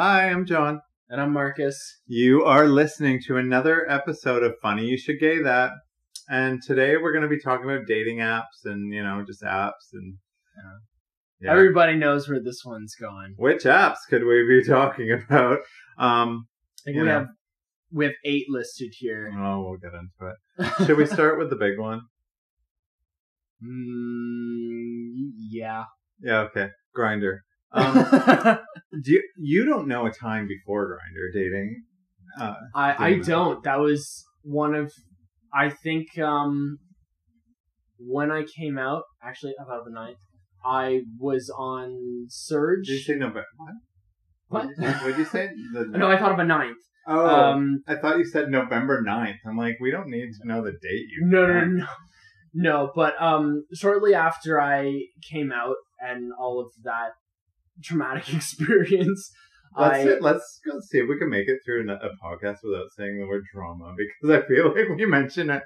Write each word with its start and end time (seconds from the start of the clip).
Hi, 0.00 0.30
I'm 0.30 0.46
Jon. 0.46 0.80
And 1.08 1.20
I'm 1.20 1.32
Marcus. 1.32 1.76
You 2.06 2.44
are 2.44 2.68
listening 2.68 3.20
to 3.26 3.36
another 3.36 3.84
episode 3.90 4.44
of 4.44 4.54
Funny 4.62 4.84
You 4.86 4.96
Should 4.96 5.18
Gay 5.18 5.42
That. 5.42 5.72
And 6.28 6.62
today 6.62 6.96
we're 6.96 7.10
going 7.10 7.24
to 7.24 7.28
be 7.28 7.40
talking 7.40 7.68
about 7.68 7.88
dating 7.88 8.18
apps 8.18 8.62
and, 8.64 8.94
you 8.94 9.02
know, 9.02 9.24
just 9.26 9.42
apps 9.42 9.90
and. 9.92 10.14
Yeah. 11.42 11.50
Everybody 11.50 11.96
knows 11.96 12.28
where 12.28 12.40
this 12.40 12.62
one's 12.64 12.94
going. 12.94 13.34
Which 13.38 13.64
apps 13.64 13.96
could 14.08 14.24
we 14.24 14.46
be 14.46 14.62
talking 14.68 15.10
about? 15.10 15.58
Um, 15.98 16.46
we 16.86 16.92
know. 16.92 17.06
have 17.06 17.26
we 17.90 18.04
have 18.04 18.14
eight 18.24 18.46
listed 18.48 18.94
here. 18.96 19.34
Oh, 19.36 19.64
we'll 19.64 19.78
get 19.78 19.94
into 19.94 20.32
it. 20.32 20.86
Should 20.86 20.96
we 20.96 21.06
start 21.06 21.40
with 21.40 21.50
the 21.50 21.56
big 21.56 21.76
one? 21.76 22.02
Mm, 23.64 25.30
yeah. 25.50 25.86
Yeah. 26.22 26.42
Okay. 26.42 26.68
Grindr. 26.96 27.38
Um, 27.72 28.58
do 29.02 29.12
you, 29.12 29.22
you 29.38 29.64
don't 29.64 29.88
know 29.88 30.06
a 30.06 30.12
time 30.12 30.48
before 30.48 30.86
Grindr 30.88 31.32
dating? 31.34 31.82
Uh, 32.38 32.54
I 32.74 33.06
I 33.06 33.18
don't. 33.18 33.62
That 33.64 33.78
was 33.78 34.24
one 34.42 34.74
of 34.74 34.92
I 35.52 35.70
think 35.70 36.18
um 36.18 36.78
when 37.98 38.30
I 38.30 38.44
came 38.44 38.78
out 38.78 39.02
actually 39.22 39.54
about 39.60 39.84
the 39.84 39.90
ninth, 39.90 40.18
I 40.64 41.00
was 41.18 41.50
on 41.56 42.26
Surge. 42.28 42.86
Did 42.86 42.92
you 42.92 43.00
say 43.00 43.14
November? 43.14 43.44
What? 43.56 43.74
What? 44.48 44.66
What 44.78 45.04
did 45.04 45.18
you 45.18 45.24
say? 45.24 45.50
No, 45.74 46.10
I 46.10 46.18
thought 46.18 46.32
of 46.32 46.38
a 46.38 46.44
ninth. 46.44 46.78
Oh, 47.06 47.26
um, 47.26 47.82
I 47.86 47.96
thought 47.96 48.18
you 48.18 48.24
said 48.24 48.50
November 48.50 49.02
9th. 49.02 49.38
I'm 49.46 49.56
like, 49.56 49.78
we 49.80 49.90
don't 49.90 50.10
need 50.10 50.28
to 50.42 50.46
know 50.46 50.62
the 50.62 50.72
date 50.72 51.06
you. 51.10 51.24
No, 51.24 51.46
no, 51.46 51.60
no, 51.60 51.64
no, 51.64 51.86
no. 52.52 52.92
But 52.94 53.14
um, 53.20 53.64
shortly 53.72 54.14
after 54.14 54.60
I 54.60 55.04
came 55.30 55.50
out 55.50 55.76
and 56.00 56.32
all 56.38 56.60
of 56.60 56.72
that 56.84 57.12
traumatic 57.82 58.32
experience. 58.34 59.32
Let's, 59.76 59.98
I, 59.98 60.18
let's 60.20 60.60
go 60.66 60.80
see 60.80 60.98
if 60.98 61.08
we 61.08 61.18
can 61.18 61.28
make 61.28 61.46
it 61.46 61.58
through 61.64 61.88
a 61.90 62.08
podcast 62.24 62.58
without 62.64 62.90
saying 62.96 63.18
the 63.20 63.26
word 63.28 63.44
trauma 63.52 63.94
because 64.22 64.42
I 64.42 64.46
feel 64.48 64.68
like 64.74 64.88
we 64.96 65.06
mention 65.06 65.50
it 65.50 65.62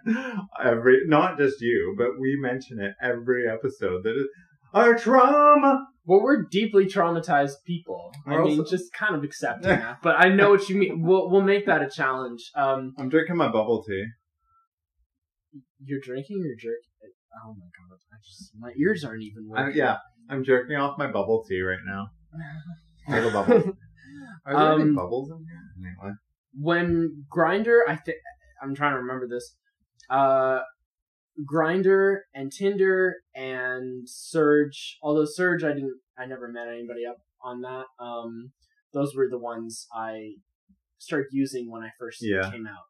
every, 0.62 1.02
not 1.06 1.38
just 1.38 1.60
you, 1.60 1.94
but 1.96 2.18
we 2.20 2.36
mention 2.38 2.80
it 2.80 2.94
every 3.02 3.48
episode 3.48 4.02
that 4.04 4.16
is 4.16 4.26
our 4.74 4.98
trauma. 4.98 5.86
Well, 6.04 6.20
we're 6.22 6.44
deeply 6.50 6.86
traumatized 6.86 7.62
people. 7.64 8.10
We're 8.26 8.42
I 8.42 8.44
mean, 8.44 8.64
just 8.68 8.92
kind 8.92 9.14
of 9.14 9.22
accepting 9.22 9.68
that. 9.68 9.98
But 10.02 10.16
I 10.18 10.28
know 10.30 10.50
what 10.50 10.68
you 10.68 10.76
mean. 10.76 11.02
We'll 11.02 11.30
we'll 11.30 11.42
make 11.42 11.66
that 11.66 11.82
a 11.82 11.88
challenge. 11.88 12.50
Um, 12.56 12.94
I'm 12.98 13.08
drinking 13.08 13.36
my 13.36 13.46
bubble 13.46 13.84
tea. 13.86 14.06
You're 15.84 16.00
drinking 16.00 16.42
your 16.44 16.56
jerk. 16.58 16.80
Oh 17.44 17.54
my 17.54 17.66
god! 17.66 17.98
I 18.12 18.16
just 18.24 18.52
my 18.58 18.72
ears 18.76 19.04
aren't 19.04 19.22
even 19.22 19.48
working. 19.48 19.74
I, 19.74 19.76
yeah, 19.76 19.96
I'm 20.32 20.44
jerking 20.44 20.76
off 20.76 20.96
my 20.96 21.08
bubble 21.08 21.44
tea 21.46 21.60
right 21.60 21.78
now. 21.86 22.10
Little 23.08 23.30
bubbles. 23.30 23.64
Are 24.46 24.54
there 24.54 24.72
um, 24.72 24.80
any 24.80 24.92
bubbles 24.92 25.30
in 25.30 25.44
here? 25.44 25.90
Anyway. 26.00 26.14
When 26.58 27.26
Grindr 27.30 27.80
I 27.86 27.96
think 27.96 28.16
I'm 28.62 28.74
trying 28.74 28.92
to 28.92 28.98
remember 28.98 29.28
this. 29.28 29.56
Uh, 30.08 30.60
Grindr 31.50 32.20
and 32.34 32.50
Tinder 32.50 33.16
and 33.34 34.08
Surge. 34.08 34.98
Although 35.02 35.26
Surge, 35.26 35.64
I 35.64 35.74
didn't, 35.74 36.00
I 36.18 36.26
never 36.26 36.48
met 36.48 36.68
anybody 36.68 37.04
up 37.08 37.18
on 37.42 37.60
that. 37.62 37.84
Um, 37.98 38.52
those 38.94 39.14
were 39.14 39.28
the 39.30 39.38
ones 39.38 39.86
I 39.94 40.34
started 40.98 41.28
using 41.32 41.70
when 41.70 41.82
I 41.82 41.90
first 41.98 42.18
yeah. 42.22 42.50
came 42.50 42.66
out. 42.66 42.84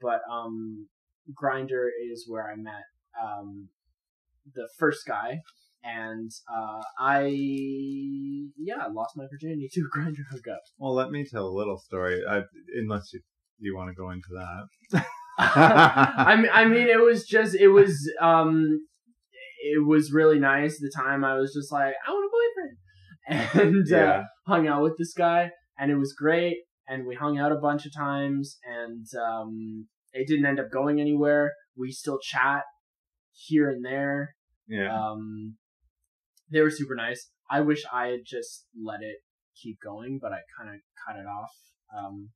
But 0.00 0.20
um, 0.30 0.88
Grindr 1.40 1.88
is 2.10 2.24
where 2.28 2.50
I 2.50 2.56
met 2.56 2.82
um, 3.22 3.68
the 4.54 4.68
first 4.78 5.06
guy 5.06 5.40
and 5.84 6.30
uh, 6.52 6.82
I 6.98 7.26
yeah 8.56 8.86
lost 8.92 9.16
my 9.16 9.24
virginity 9.30 9.68
to 9.72 9.80
a 9.80 9.98
Grindr 9.98 10.24
hookup. 10.30 10.60
Well, 10.78 10.94
let 10.94 11.10
me 11.10 11.24
tell 11.24 11.46
a 11.46 11.56
little 11.56 11.78
story. 11.78 12.22
I, 12.28 12.42
unless 12.74 13.12
you 13.12 13.20
you 13.58 13.76
want 13.76 13.90
to 13.90 13.94
go 13.94 14.10
into 14.10 14.28
that. 14.32 15.04
I 15.38 16.36
mean, 16.36 16.50
I 16.52 16.64
mean, 16.66 16.88
it 16.88 17.00
was 17.00 17.26
just 17.26 17.54
it 17.54 17.68
was 17.68 18.10
um 18.20 18.86
it 19.62 19.86
was 19.86 20.12
really 20.12 20.38
nice. 20.38 20.78
The 20.78 20.92
time 20.94 21.24
I 21.24 21.34
was 21.34 21.54
just 21.54 21.72
like, 21.72 21.94
I 22.06 22.10
want 22.10 22.30
a 22.30 23.36
boyfriend, 23.54 23.86
and 23.86 23.92
uh, 23.92 23.96
yeah. 23.96 24.12
uh, 24.12 24.22
hung 24.46 24.66
out 24.66 24.82
with 24.82 24.98
this 24.98 25.14
guy, 25.14 25.50
and 25.78 25.90
it 25.90 25.96
was 25.96 26.12
great. 26.12 26.58
And 26.88 27.06
we 27.06 27.14
hung 27.14 27.38
out 27.38 27.52
a 27.52 27.56
bunch 27.56 27.86
of 27.86 27.94
times, 27.94 28.58
and 28.64 29.06
um, 29.24 29.86
it 30.12 30.26
didn't 30.26 30.46
end 30.46 30.60
up 30.60 30.70
going 30.70 31.00
anywhere. 31.00 31.52
We 31.76 31.92
still 31.92 32.18
chat 32.20 32.62
here 33.32 33.70
and 33.70 33.84
there. 33.84 34.34
Yeah. 34.68 34.92
Um, 34.92 35.56
they 36.52 36.60
were 36.60 36.70
super 36.70 36.94
nice. 36.94 37.30
I 37.50 37.60
wish 37.60 37.82
I 37.92 38.08
had 38.08 38.20
just 38.26 38.66
let 38.82 39.00
it 39.02 39.16
keep 39.60 39.78
going, 39.82 40.18
but 40.20 40.32
I 40.32 40.40
kind 40.58 40.74
of 40.74 40.80
cut 41.06 41.16
it 41.16 41.26
off, 41.26 41.50
um, 41.96 42.30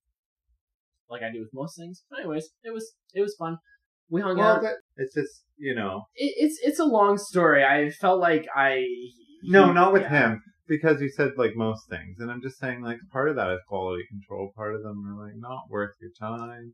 like 1.08 1.22
I 1.22 1.32
do 1.32 1.40
with 1.40 1.50
most 1.54 1.76
things. 1.76 2.02
But 2.10 2.20
anyways, 2.20 2.48
it 2.64 2.72
was 2.72 2.94
it 3.14 3.20
was 3.20 3.34
fun. 3.38 3.58
We 4.08 4.20
hung 4.20 4.38
well, 4.38 4.64
out. 4.64 4.74
it's 4.96 5.14
just 5.14 5.42
you 5.56 5.74
know, 5.74 6.04
it, 6.14 6.34
it's 6.36 6.58
it's 6.62 6.78
a 6.78 6.84
long 6.84 7.18
story. 7.18 7.64
I 7.64 7.90
felt 7.90 8.20
like 8.20 8.46
I 8.54 8.84
no, 9.42 9.72
not 9.72 9.92
with 9.92 10.02
yeah. 10.02 10.30
him 10.30 10.42
because 10.68 11.00
you 11.00 11.08
said 11.08 11.32
like 11.36 11.52
most 11.54 11.88
things, 11.88 12.16
and 12.18 12.30
I'm 12.30 12.42
just 12.42 12.58
saying 12.58 12.82
like 12.82 12.98
part 13.12 13.30
of 13.30 13.36
that 13.36 13.50
is 13.52 13.60
quality 13.68 14.04
control. 14.08 14.52
Part 14.54 14.74
of 14.74 14.82
them 14.82 15.04
are 15.06 15.26
like 15.26 15.34
not 15.36 15.64
worth 15.70 15.94
your 16.00 16.12
time. 16.18 16.72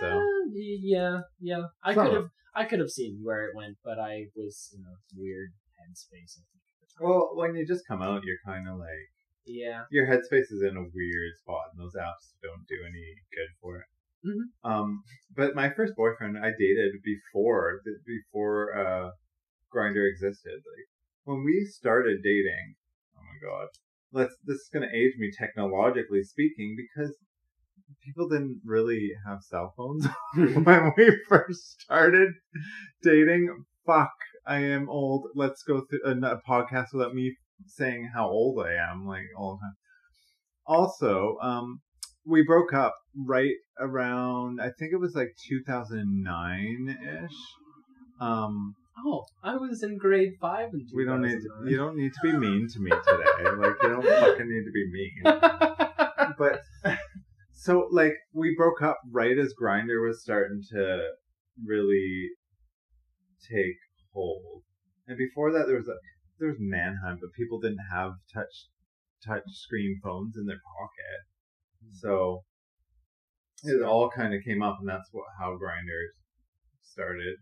So 0.00 0.06
uh, 0.06 0.20
yeah, 0.54 1.20
yeah, 1.40 1.62
I 1.82 1.94
could 1.94 2.14
have 2.14 2.28
I 2.54 2.64
could 2.64 2.80
have 2.80 2.90
seen 2.90 3.20
where 3.22 3.44
it 3.46 3.56
went, 3.56 3.76
but 3.84 3.98
I 3.98 4.26
was 4.36 4.70
in 4.74 4.82
a 4.82 4.96
weird 5.16 5.50
headspace. 5.80 6.38
I 6.38 6.44
think. 6.52 6.60
Well, 7.00 7.30
when 7.34 7.54
you 7.54 7.66
just 7.66 7.86
come 7.86 8.02
out, 8.02 8.22
you're 8.24 8.44
kind 8.44 8.68
of 8.68 8.78
like 8.78 9.10
yeah, 9.46 9.84
your 9.90 10.06
headspace 10.06 10.50
is 10.50 10.62
in 10.62 10.76
a 10.76 10.90
weird 10.94 11.32
spot, 11.40 11.72
and 11.72 11.80
those 11.80 11.94
apps 11.94 12.34
don't 12.42 12.66
do 12.68 12.76
any 12.86 13.14
good 13.34 13.50
for 13.60 13.76
it. 13.76 13.86
Mm-hmm. 14.26 14.70
Um, 14.70 15.02
but 15.34 15.54
my 15.54 15.70
first 15.70 15.94
boyfriend 15.96 16.36
I 16.38 16.50
dated 16.58 16.92
before 17.02 17.80
before 18.06 18.76
uh, 18.76 19.10
Grindr 19.74 20.08
existed. 20.08 20.54
Like 20.54 20.88
when 21.24 21.44
we 21.44 21.64
started 21.64 22.22
dating, 22.22 22.74
oh 23.16 23.22
my 23.22 23.48
god, 23.48 23.68
let's 24.12 24.36
this 24.44 24.56
is 24.56 24.70
gonna 24.72 24.92
age 24.94 25.14
me 25.18 25.30
technologically 25.36 26.22
speaking 26.22 26.76
because 26.76 27.16
people 28.04 28.28
didn't 28.28 28.60
really 28.64 29.10
have 29.26 29.42
cell 29.42 29.72
phones 29.76 30.06
when 30.34 30.92
we 30.96 31.16
first 31.28 31.80
started 31.80 32.32
dating. 33.02 33.64
Fuck, 33.86 34.12
I 34.46 34.58
am 34.58 34.88
old. 34.88 35.28
Let's 35.34 35.62
go 35.62 35.82
through 35.88 36.00
a, 36.04 36.12
a 36.12 36.40
podcast 36.48 36.88
without 36.92 37.14
me 37.14 37.36
saying 37.66 38.10
how 38.14 38.28
old 38.28 38.64
I 38.64 38.74
am, 38.74 39.06
like 39.06 39.26
all 39.36 39.56
the 39.56 39.66
time. 39.66 39.76
Also, 40.66 41.36
um, 41.42 41.80
we 42.24 42.42
broke 42.42 42.72
up 42.72 42.94
right 43.16 43.54
around, 43.78 44.60
I 44.60 44.70
think 44.78 44.92
it 44.92 45.00
was 45.00 45.14
like 45.14 45.34
2009 45.48 46.98
ish. 47.24 47.32
Um, 48.20 48.74
oh, 49.06 49.24
I 49.42 49.56
was 49.56 49.82
in 49.82 49.98
grade 49.98 50.32
five 50.40 50.68
and 50.72 50.82
we 50.94 51.04
don't 51.04 51.22
need 51.22 51.40
to, 51.40 51.70
you 51.70 51.76
don't 51.76 51.96
need 51.96 52.12
to 52.12 52.20
be 52.22 52.36
mean 52.36 52.68
to 52.72 52.80
me 52.80 52.90
today. 52.90 53.50
like 53.56 53.76
you 53.82 53.88
don't 53.88 54.04
fucking 54.04 54.48
need 54.48 54.64
to 54.64 54.72
be 54.72 54.90
mean. 54.92 55.22
but 56.38 56.60
so 57.52 57.88
like 57.90 58.14
we 58.32 58.54
broke 58.56 58.82
up 58.82 58.98
right 59.10 59.38
as 59.38 59.54
Grindr 59.60 60.06
was 60.06 60.22
starting 60.22 60.62
to 60.72 61.08
really 61.64 62.28
take 63.50 63.76
hold. 64.12 64.62
And 65.06 65.16
before 65.16 65.52
that, 65.52 65.66
there 65.66 65.76
was 65.76 65.88
a 65.88 65.96
there 66.38 66.48
was 66.48 66.58
Manhunt, 66.58 67.20
but 67.20 67.32
people 67.36 67.60
didn't 67.60 67.84
have 67.92 68.12
touch 68.32 68.68
touch 69.26 69.42
screen 69.48 70.00
phones 70.02 70.36
in 70.36 70.46
their 70.46 70.60
pocket, 70.78 71.20
mm-hmm. 71.84 71.94
so 71.94 72.44
it 73.64 73.82
all 73.82 74.10
kind 74.10 74.34
of 74.34 74.42
came 74.42 74.62
up, 74.62 74.78
and 74.80 74.88
that's 74.88 75.08
what 75.12 75.26
how 75.38 75.56
grinders 75.56 76.12
started. 76.82 77.36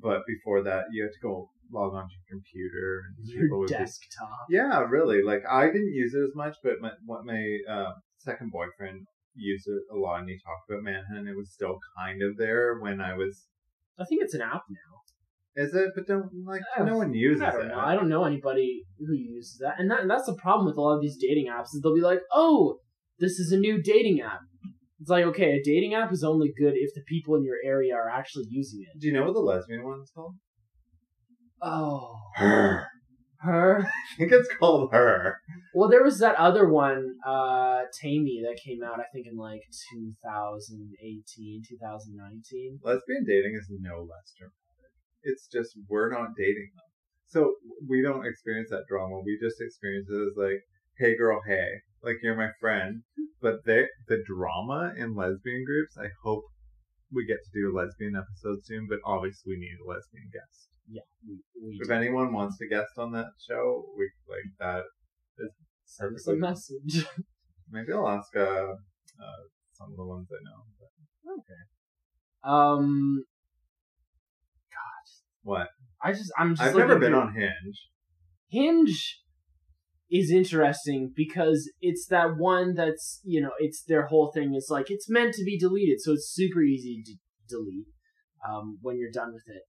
But 0.00 0.22
before 0.26 0.62
that, 0.64 0.86
you 0.90 1.04
had 1.04 1.12
to 1.12 1.20
go 1.22 1.50
log 1.72 1.94
onto 1.94 2.14
your 2.14 2.38
computer 2.38 3.02
and 3.16 3.28
your 3.28 3.66
desktop. 3.66 4.48
Be, 4.48 4.56
yeah, 4.56 4.80
really. 4.80 5.22
Like 5.22 5.42
I 5.48 5.66
didn't 5.66 5.94
use 5.94 6.14
it 6.14 6.22
as 6.22 6.34
much, 6.34 6.56
but 6.62 6.80
my 6.80 6.90
what 7.06 7.24
my 7.24 7.58
uh, 7.68 7.92
second 8.18 8.50
boyfriend 8.50 9.06
used 9.34 9.66
it 9.68 9.82
a 9.92 9.96
lot, 9.96 10.20
and 10.20 10.28
he 10.28 10.38
talked 10.38 10.70
about 10.70 10.82
Manhunt. 10.82 11.28
It 11.28 11.36
was 11.36 11.52
still 11.52 11.78
kind 11.98 12.22
of 12.22 12.36
there 12.36 12.78
when 12.80 13.00
I 13.00 13.14
was. 13.14 13.46
I 13.98 14.04
think 14.04 14.22
it's 14.22 14.34
an 14.34 14.42
app 14.42 14.64
now. 14.68 15.03
Is 15.56 15.74
it? 15.74 15.90
But 15.94 16.06
don't 16.06 16.30
like 16.44 16.62
no 16.80 16.96
one 16.96 17.14
uses 17.14 17.42
I 17.42 17.52
don't 17.52 17.66
it. 17.66 17.68
know. 17.68 17.78
I 17.78 17.94
don't 17.94 18.08
know 18.08 18.24
anybody 18.24 18.82
who 18.98 19.14
uses 19.14 19.58
that, 19.60 19.74
and 19.78 19.90
that 19.90 20.00
and 20.00 20.10
that's 20.10 20.26
the 20.26 20.34
problem 20.34 20.66
with 20.66 20.76
a 20.76 20.80
lot 20.80 20.96
of 20.96 21.00
these 21.02 21.16
dating 21.16 21.46
apps 21.46 21.74
is 21.74 21.80
they'll 21.82 21.94
be 21.94 22.00
like, 22.00 22.20
"Oh, 22.32 22.78
this 23.20 23.38
is 23.38 23.52
a 23.52 23.56
new 23.56 23.80
dating 23.80 24.20
app." 24.20 24.40
It's 25.00 25.10
like, 25.10 25.24
okay, 25.24 25.52
a 25.52 25.62
dating 25.62 25.94
app 25.94 26.12
is 26.12 26.24
only 26.24 26.52
good 26.56 26.72
if 26.76 26.94
the 26.94 27.02
people 27.06 27.34
in 27.34 27.44
your 27.44 27.58
area 27.64 27.94
are 27.94 28.08
actually 28.08 28.46
using 28.48 28.80
it. 28.80 28.98
Do 29.00 29.06
you 29.06 29.12
know 29.12 29.24
what 29.24 29.34
the 29.34 29.40
lesbian 29.40 29.84
one 29.84 30.00
is 30.00 30.10
called? 30.14 30.34
Oh, 31.60 32.16
her. 32.36 32.86
Her. 33.38 33.86
I 34.14 34.16
think 34.18 34.32
it's 34.32 34.48
called 34.58 34.92
her. 34.92 35.36
Well, 35.74 35.90
there 35.90 36.02
was 36.02 36.20
that 36.20 36.36
other 36.36 36.68
one, 36.68 37.16
uh, 37.26 37.82
Tammy, 38.00 38.42
that 38.44 38.58
came 38.64 38.82
out. 38.82 38.98
I 38.98 39.04
think 39.12 39.26
in 39.30 39.36
like 39.36 39.60
2018, 39.92 41.62
2019. 41.68 42.78
Lesbian 42.82 43.24
dating 43.26 43.58
is 43.60 43.68
no 43.80 44.00
less 44.00 44.32
dramatic. 44.38 44.63
It's 45.24 45.46
just 45.46 45.76
we're 45.88 46.10
not 46.10 46.36
dating 46.36 46.70
them. 46.74 46.84
So 47.26 47.54
we 47.88 48.02
don't 48.02 48.26
experience 48.26 48.70
that 48.70 48.84
drama. 48.88 49.20
We 49.24 49.38
just 49.42 49.60
experience 49.60 50.08
it 50.10 50.14
as 50.14 50.36
like, 50.36 50.60
hey 50.98 51.16
girl, 51.16 51.40
hey, 51.46 51.68
like 52.02 52.16
you're 52.22 52.36
my 52.36 52.50
friend. 52.60 53.02
But 53.40 53.64
they 53.66 53.86
the 54.08 54.22
drama 54.26 54.92
in 54.96 55.14
lesbian 55.14 55.64
groups, 55.64 55.96
I 55.98 56.08
hope 56.22 56.44
we 57.12 57.26
get 57.26 57.38
to 57.44 57.50
do 57.60 57.70
a 57.70 57.76
lesbian 57.76 58.16
episode 58.16 58.64
soon. 58.64 58.86
But 58.88 59.00
obviously, 59.04 59.54
we 59.54 59.60
need 59.60 59.76
a 59.84 59.88
lesbian 59.88 60.30
guest. 60.32 60.68
Yeah, 60.88 61.02
we, 61.26 61.36
we 61.62 61.78
If 61.80 61.88
do. 61.88 61.94
anyone 61.94 62.32
wants 62.32 62.58
to 62.58 62.68
guest 62.68 62.92
on 62.98 63.12
that 63.12 63.32
show, 63.48 63.84
we 63.96 64.10
like 64.28 64.52
that. 64.60 64.84
send 65.84 66.14
us 66.14 66.26
a 66.28 66.34
message. 66.34 67.06
Maybe 67.70 67.92
I'll 67.92 68.08
ask 68.08 68.34
uh, 68.36 68.40
uh 68.40 69.42
some 69.72 69.90
of 69.90 69.96
the 69.96 70.04
ones 70.04 70.28
I 70.30 70.40
know. 70.44 70.64
But 70.78 71.32
Okay. 71.32 71.62
Um, 72.44 73.24
what? 75.44 75.68
I 76.02 76.12
just 76.12 76.32
I'm 76.38 76.54
just 76.56 76.62
I've 76.62 76.76
never 76.76 76.98
been 76.98 77.12
through- 77.12 77.20
on 77.20 77.34
Hinge. 77.34 77.88
Hinge 78.48 79.20
is 80.10 80.30
interesting 80.30 81.12
because 81.14 81.70
it's 81.80 82.06
that 82.06 82.36
one 82.36 82.74
that's 82.74 83.20
you 83.24 83.40
know 83.40 83.50
it's 83.58 83.82
their 83.86 84.06
whole 84.06 84.30
thing 84.32 84.54
is 84.54 84.68
like 84.70 84.90
it's 84.90 85.08
meant 85.08 85.34
to 85.34 85.44
be 85.44 85.58
deleted, 85.58 86.00
so 86.00 86.12
it's 86.12 86.30
super 86.32 86.62
easy 86.62 87.02
to 87.04 87.14
delete 87.48 87.86
um, 88.48 88.78
when 88.82 88.98
you're 88.98 89.10
done 89.10 89.32
with 89.32 89.44
it. 89.46 89.62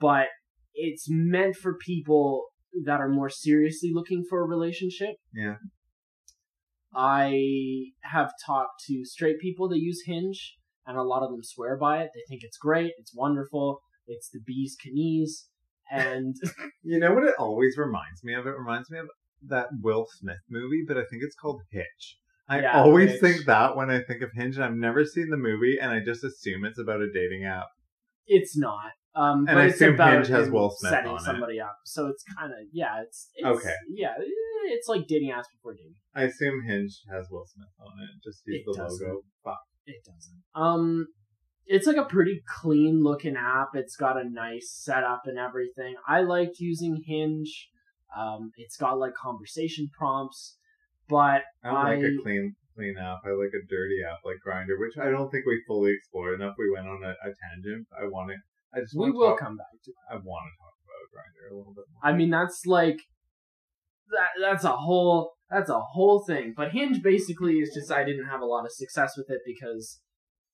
But 0.00 0.28
it's 0.74 1.06
meant 1.08 1.56
for 1.56 1.76
people 1.76 2.46
that 2.84 3.00
are 3.00 3.08
more 3.08 3.28
seriously 3.28 3.90
looking 3.92 4.24
for 4.28 4.40
a 4.40 4.48
relationship. 4.48 5.16
Yeah. 5.34 5.56
I 6.94 7.92
have 8.02 8.32
talked 8.44 8.82
to 8.88 9.04
straight 9.04 9.38
people 9.40 9.68
that 9.68 9.78
use 9.78 10.02
Hinge, 10.06 10.56
and 10.86 10.96
a 10.96 11.02
lot 11.02 11.22
of 11.22 11.30
them 11.30 11.42
swear 11.42 11.76
by 11.76 12.02
it. 12.02 12.10
They 12.14 12.22
think 12.28 12.42
it's 12.42 12.58
great, 12.58 12.92
it's 12.98 13.14
wonderful, 13.14 13.80
it's 14.10 14.28
the 14.30 14.40
bee's 14.46 14.76
knees, 14.84 15.46
and 15.90 16.34
You 16.82 16.98
know 16.98 17.12
what 17.14 17.24
it 17.24 17.34
always 17.38 17.76
reminds 17.78 18.22
me 18.24 18.34
of? 18.34 18.46
It 18.46 18.56
reminds 18.58 18.90
me 18.90 18.98
of 18.98 19.06
that 19.48 19.68
Will 19.82 20.06
Smith 20.18 20.42
movie, 20.50 20.84
but 20.86 20.96
I 20.98 21.04
think 21.08 21.22
it's 21.22 21.34
called 21.36 21.60
Hitch. 21.70 22.16
I 22.48 22.60
Yeah, 22.62 22.82
always 22.82 23.12
Hitch. 23.12 23.20
think 23.20 23.46
that 23.46 23.76
when 23.76 23.90
I 23.90 24.00
think 24.02 24.22
of 24.22 24.30
Hinge, 24.34 24.56
and 24.56 24.64
I've 24.64 24.74
never 24.74 25.04
seen 25.04 25.30
the 25.30 25.36
movie, 25.36 25.78
and 25.80 25.90
I 25.90 26.00
just 26.04 26.24
assume 26.24 26.64
it's 26.64 26.78
about 26.78 27.00
a 27.00 27.10
dating 27.12 27.44
app. 27.44 27.68
It's 28.26 28.56
not. 28.56 28.90
Um, 29.14 29.38
And 29.48 29.56
but 29.56 29.58
I 29.58 29.64
it's 29.66 29.74
assume 29.76 29.94
about 29.94 30.12
Hinge 30.14 30.28
has 30.28 30.50
Will 30.50 30.70
Smith 30.70 30.90
setting 30.92 31.10
on 31.10 31.16
it. 31.18 31.24
somebody 31.24 31.60
up. 31.60 31.76
So 31.84 32.06
it's 32.08 32.22
kind 32.38 32.52
of 32.52 32.58
yeah. 32.72 33.02
It's, 33.02 33.28
it's 33.34 33.46
Okay. 33.46 33.74
Yeah, 33.88 34.14
it's 34.66 34.86
like 34.88 35.06
dating 35.08 35.30
apps 35.30 35.50
before 35.54 35.74
dating. 35.74 35.94
I 36.14 36.22
assume 36.24 36.62
Hinge 36.66 37.00
has 37.10 37.26
Will 37.30 37.44
Smith 37.46 37.68
on 37.80 37.92
it. 38.04 38.10
Just 38.22 38.42
use 38.46 38.60
It 38.60 38.64
the 38.66 38.78
doesn't. 38.82 39.06
logo. 39.08 39.20
Fuck. 39.44 39.58
It 39.86 39.96
doesn't. 40.04 40.42
Um, 40.54 41.06
it's 41.70 41.86
like 41.86 41.96
a 41.96 42.04
pretty 42.04 42.42
clean 42.60 43.00
looking 43.02 43.36
app. 43.36 43.68
It's 43.74 43.94
got 43.94 44.20
a 44.20 44.28
nice 44.28 44.72
setup 44.74 45.22
and 45.26 45.38
everything. 45.38 45.94
I 46.06 46.20
liked 46.22 46.58
using 46.58 47.00
Hinge. 47.06 47.68
Um, 48.18 48.50
it's 48.56 48.76
got 48.76 48.98
like 48.98 49.14
conversation 49.14 49.88
prompts, 49.96 50.56
but 51.08 51.42
I 51.62 51.70
like 51.72 52.00
I- 52.00 52.08
a 52.08 52.22
clean 52.22 52.56
clean 52.74 52.96
app. 52.98 53.18
I 53.24 53.30
like 53.30 53.54
a 53.54 53.62
dirty 53.70 53.98
app 54.04 54.18
like 54.24 54.38
Grindr, 54.44 54.80
which 54.80 54.98
I 55.00 55.10
don't 55.10 55.30
think 55.30 55.46
we 55.46 55.62
fully 55.68 55.92
explored 55.92 56.40
enough. 56.40 56.56
We 56.58 56.72
went 56.74 56.88
on 56.88 57.04
a, 57.04 57.10
a 57.10 57.30
tangent. 57.30 57.86
I 57.96 58.06
want 58.08 58.30
to. 58.30 58.36
I 58.76 58.80
just 58.80 58.96
we 58.98 59.12
will 59.12 59.30
talk, 59.30 59.38
come 59.38 59.56
back 59.56 59.66
to. 59.84 59.92
I 60.10 60.14
want 60.14 60.46
to 60.50 60.54
talk 60.58 60.74
about 60.82 61.06
Grindr 61.14 61.54
a 61.54 61.56
little 61.56 61.74
bit 61.74 61.84
more. 61.92 62.02
I 62.02 62.16
mean, 62.16 62.30
that's 62.30 62.66
like 62.66 62.98
that. 64.10 64.30
That's 64.40 64.64
a 64.64 64.72
whole. 64.72 65.34
That's 65.48 65.70
a 65.70 65.78
whole 65.78 66.24
thing. 66.26 66.52
But 66.56 66.72
Hinge 66.72 67.00
basically 67.00 67.58
is 67.58 67.70
just 67.72 67.92
I 67.92 68.02
didn't 68.02 68.26
have 68.26 68.40
a 68.40 68.44
lot 68.44 68.64
of 68.64 68.72
success 68.72 69.14
with 69.16 69.30
it 69.30 69.40
because 69.46 70.00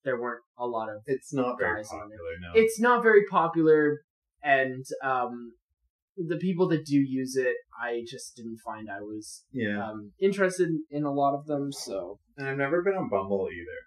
there 0.07 0.19
weren't 0.19 0.41
a 0.57 0.65
lot 0.65 0.87
of. 0.87 1.01
it's 1.05 1.33
not 1.33 1.57
very 1.59 1.81
guys 1.81 1.89
on 1.91 1.97
it. 1.97 2.01
popular 2.01 2.33
now. 2.41 2.51
It's 2.55 2.79
not 2.79 3.03
very 3.03 3.25
popular, 3.29 3.99
and 4.41 4.85
um, 5.03 5.51
the 6.15 6.37
people 6.37 6.69
that 6.69 6.85
do 6.85 6.95
use 6.95 7.35
it, 7.35 7.55
I 7.79 8.03
just 8.09 8.37
didn't 8.37 8.59
find 8.65 8.87
I 8.89 9.01
was 9.01 9.43
yeah, 9.51 9.85
um 9.85 10.13
interested 10.19 10.69
in 10.89 11.03
a 11.03 11.11
lot 11.11 11.35
of 11.37 11.45
them. 11.45 11.71
So 11.71 12.19
and 12.37 12.47
I've 12.47 12.57
never 12.57 12.81
been 12.81 12.93
on 12.93 13.09
Bumble 13.09 13.49
either. 13.51 13.79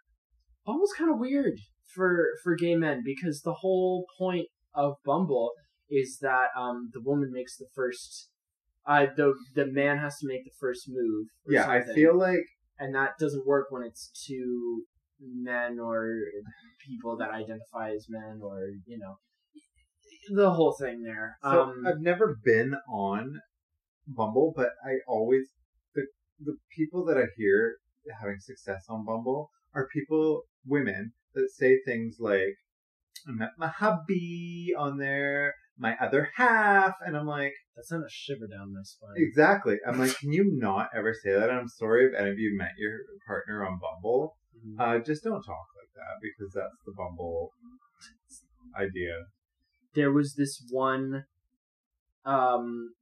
Bumble's 0.66 0.92
kind 0.96 1.10
of 1.10 1.18
weird 1.18 1.54
for 1.94 2.26
for 2.42 2.54
gay 2.54 2.76
men 2.76 3.00
because 3.02 3.40
the 3.40 3.54
whole 3.54 4.04
point 4.18 4.46
of 4.74 4.96
Bumble 5.06 5.52
is 5.88 6.18
that 6.20 6.48
um 6.54 6.90
the 6.92 7.00
woman 7.00 7.30
makes 7.32 7.56
the 7.56 7.66
first. 7.74 8.28
Uh, 8.86 9.06
the 9.16 9.34
the 9.54 9.66
man 9.66 9.98
has 9.98 10.16
to 10.18 10.26
make 10.26 10.44
the 10.44 10.50
first 10.58 10.84
move. 10.88 11.26
Yeah, 11.46 11.68
I 11.68 11.82
feel 11.82 12.16
like 12.16 12.44
and 12.78 12.94
that 12.94 13.10
doesn't 13.18 13.46
work 13.46 13.66
when 13.70 13.82
it's 13.82 14.10
two 14.26 14.84
men 15.20 15.78
or 15.78 16.18
people 16.86 17.16
that 17.18 17.30
identify 17.30 17.92
as 17.92 18.06
men 18.08 18.40
or 18.42 18.68
you 18.86 18.98
know 18.98 19.16
the 20.32 20.50
whole 20.50 20.76
thing 20.78 21.02
there. 21.02 21.36
So 21.42 21.62
um, 21.62 21.84
I've 21.86 22.00
never 22.00 22.36
been 22.44 22.74
on 22.88 23.40
Bumble, 24.06 24.52
but 24.54 24.70
I 24.84 24.98
always 25.06 25.46
the 25.94 26.06
the 26.38 26.56
people 26.76 27.04
that 27.06 27.16
I 27.16 27.26
hear 27.36 27.76
having 28.20 28.38
success 28.40 28.84
on 28.88 29.04
Bumble 29.04 29.50
are 29.74 29.86
people, 29.92 30.42
women 30.66 31.12
that 31.34 31.50
say 31.54 31.78
things 31.84 32.16
like, 32.18 32.56
"I 33.26 33.32
met 33.32 33.50
my 33.58 33.68
hubby 33.68 34.72
on 34.76 34.98
there, 34.98 35.54
my 35.78 35.96
other 36.00 36.30
half," 36.36 36.94
and 37.04 37.16
I'm 37.16 37.26
like, 37.26 37.52
that 37.76 37.86
sent 37.86 38.04
a 38.04 38.10
shiver 38.10 38.46
down 38.46 38.72
my 38.72 38.82
spine. 38.82 39.14
exactly. 39.16 39.78
I'm 39.86 39.98
like, 39.98 40.18
can 40.18 40.32
you 40.32 40.50
not 40.52 40.88
ever 40.94 41.14
say 41.14 41.32
that? 41.32 41.50
I'm 41.50 41.68
sorry 41.68 42.06
if 42.06 42.18
any 42.18 42.30
of 42.30 42.38
you 42.38 42.56
met 42.56 42.72
your 42.78 42.98
partner 43.26 43.64
on 43.64 43.78
Bumble. 43.78 44.36
Mhm. 44.64 44.78
Uh, 44.78 44.98
just 45.04 45.24
don't 45.24 45.42
talk 45.42 45.66
like 45.76 45.92
that 45.94 46.18
because 46.20 46.52
that's 46.52 46.76
the 46.84 46.92
Bumble 46.96 47.50
idea. 48.76 49.26
there 49.94 50.12
was 50.12 50.34
this 50.34 50.62
one, 50.70 51.24
um, 52.24 52.94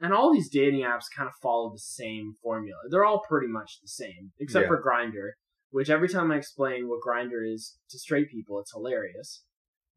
and 0.00 0.12
all 0.12 0.32
these 0.32 0.50
dating 0.50 0.80
apps 0.82 1.04
kind 1.16 1.28
of 1.28 1.34
follow 1.42 1.70
the 1.72 1.78
same 1.78 2.34
formula. 2.42 2.80
They're 2.90 3.04
all 3.04 3.22
pretty 3.26 3.48
much 3.48 3.80
the 3.80 3.88
same, 3.88 4.32
except 4.38 4.64
Yeah. 4.64 4.68
for 4.68 4.82
Grindr, 4.82 5.32
which 5.70 5.88
every 5.90 6.08
time 6.08 6.30
I 6.30 6.36
explain 6.36 6.88
what 6.88 7.00
Grindr 7.02 7.42
is 7.50 7.78
to 7.88 7.98
straight 7.98 8.28
people, 8.28 8.60
it's 8.60 8.72
hilarious 8.72 9.44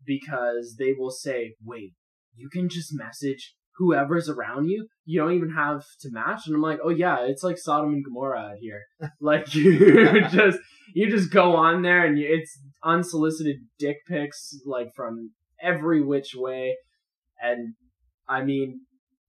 because 0.06 0.76
they 0.78 0.94
will 0.94 1.12
say, 1.12 1.56
"Wait, 1.64 1.94
you 2.34 2.50
can 2.50 2.70
just 2.70 2.94
message 2.94 3.56
whoever's 3.78 4.28
around 4.30 4.68
you. 4.70 4.88
You 5.06 5.20
don't 5.22 5.34
even 5.34 5.52
have 5.52 5.84
to 6.02 6.10
match." 6.12 6.42
And 6.48 6.56
I'm 6.56 6.62
like, 6.62 6.80
"Oh 6.84 6.90
yeah, 6.90 7.26
it's 7.26 7.44
like 7.44 7.58
Sodom 7.58 7.94
and 7.94 8.04
Gomorrah 8.06 8.52
out 8.52 8.58
here. 8.60 8.82
like 9.22 9.54
you 9.56 10.22
just 10.32 10.60
you 10.94 11.10
just 11.10 11.32
go 11.32 11.56
on 11.56 11.82
there 11.82 12.06
and 12.06 12.18
you, 12.18 12.28
it's 12.30 12.60
unsolicited 12.84 13.58
dick 13.80 13.98
pics 14.08 14.58
like 14.66 14.90
from 14.96 15.32
every 15.62 16.02
which 16.02 16.34
way 16.36 16.76
and 17.42 17.74
i 18.30 18.44
mean 18.44 18.80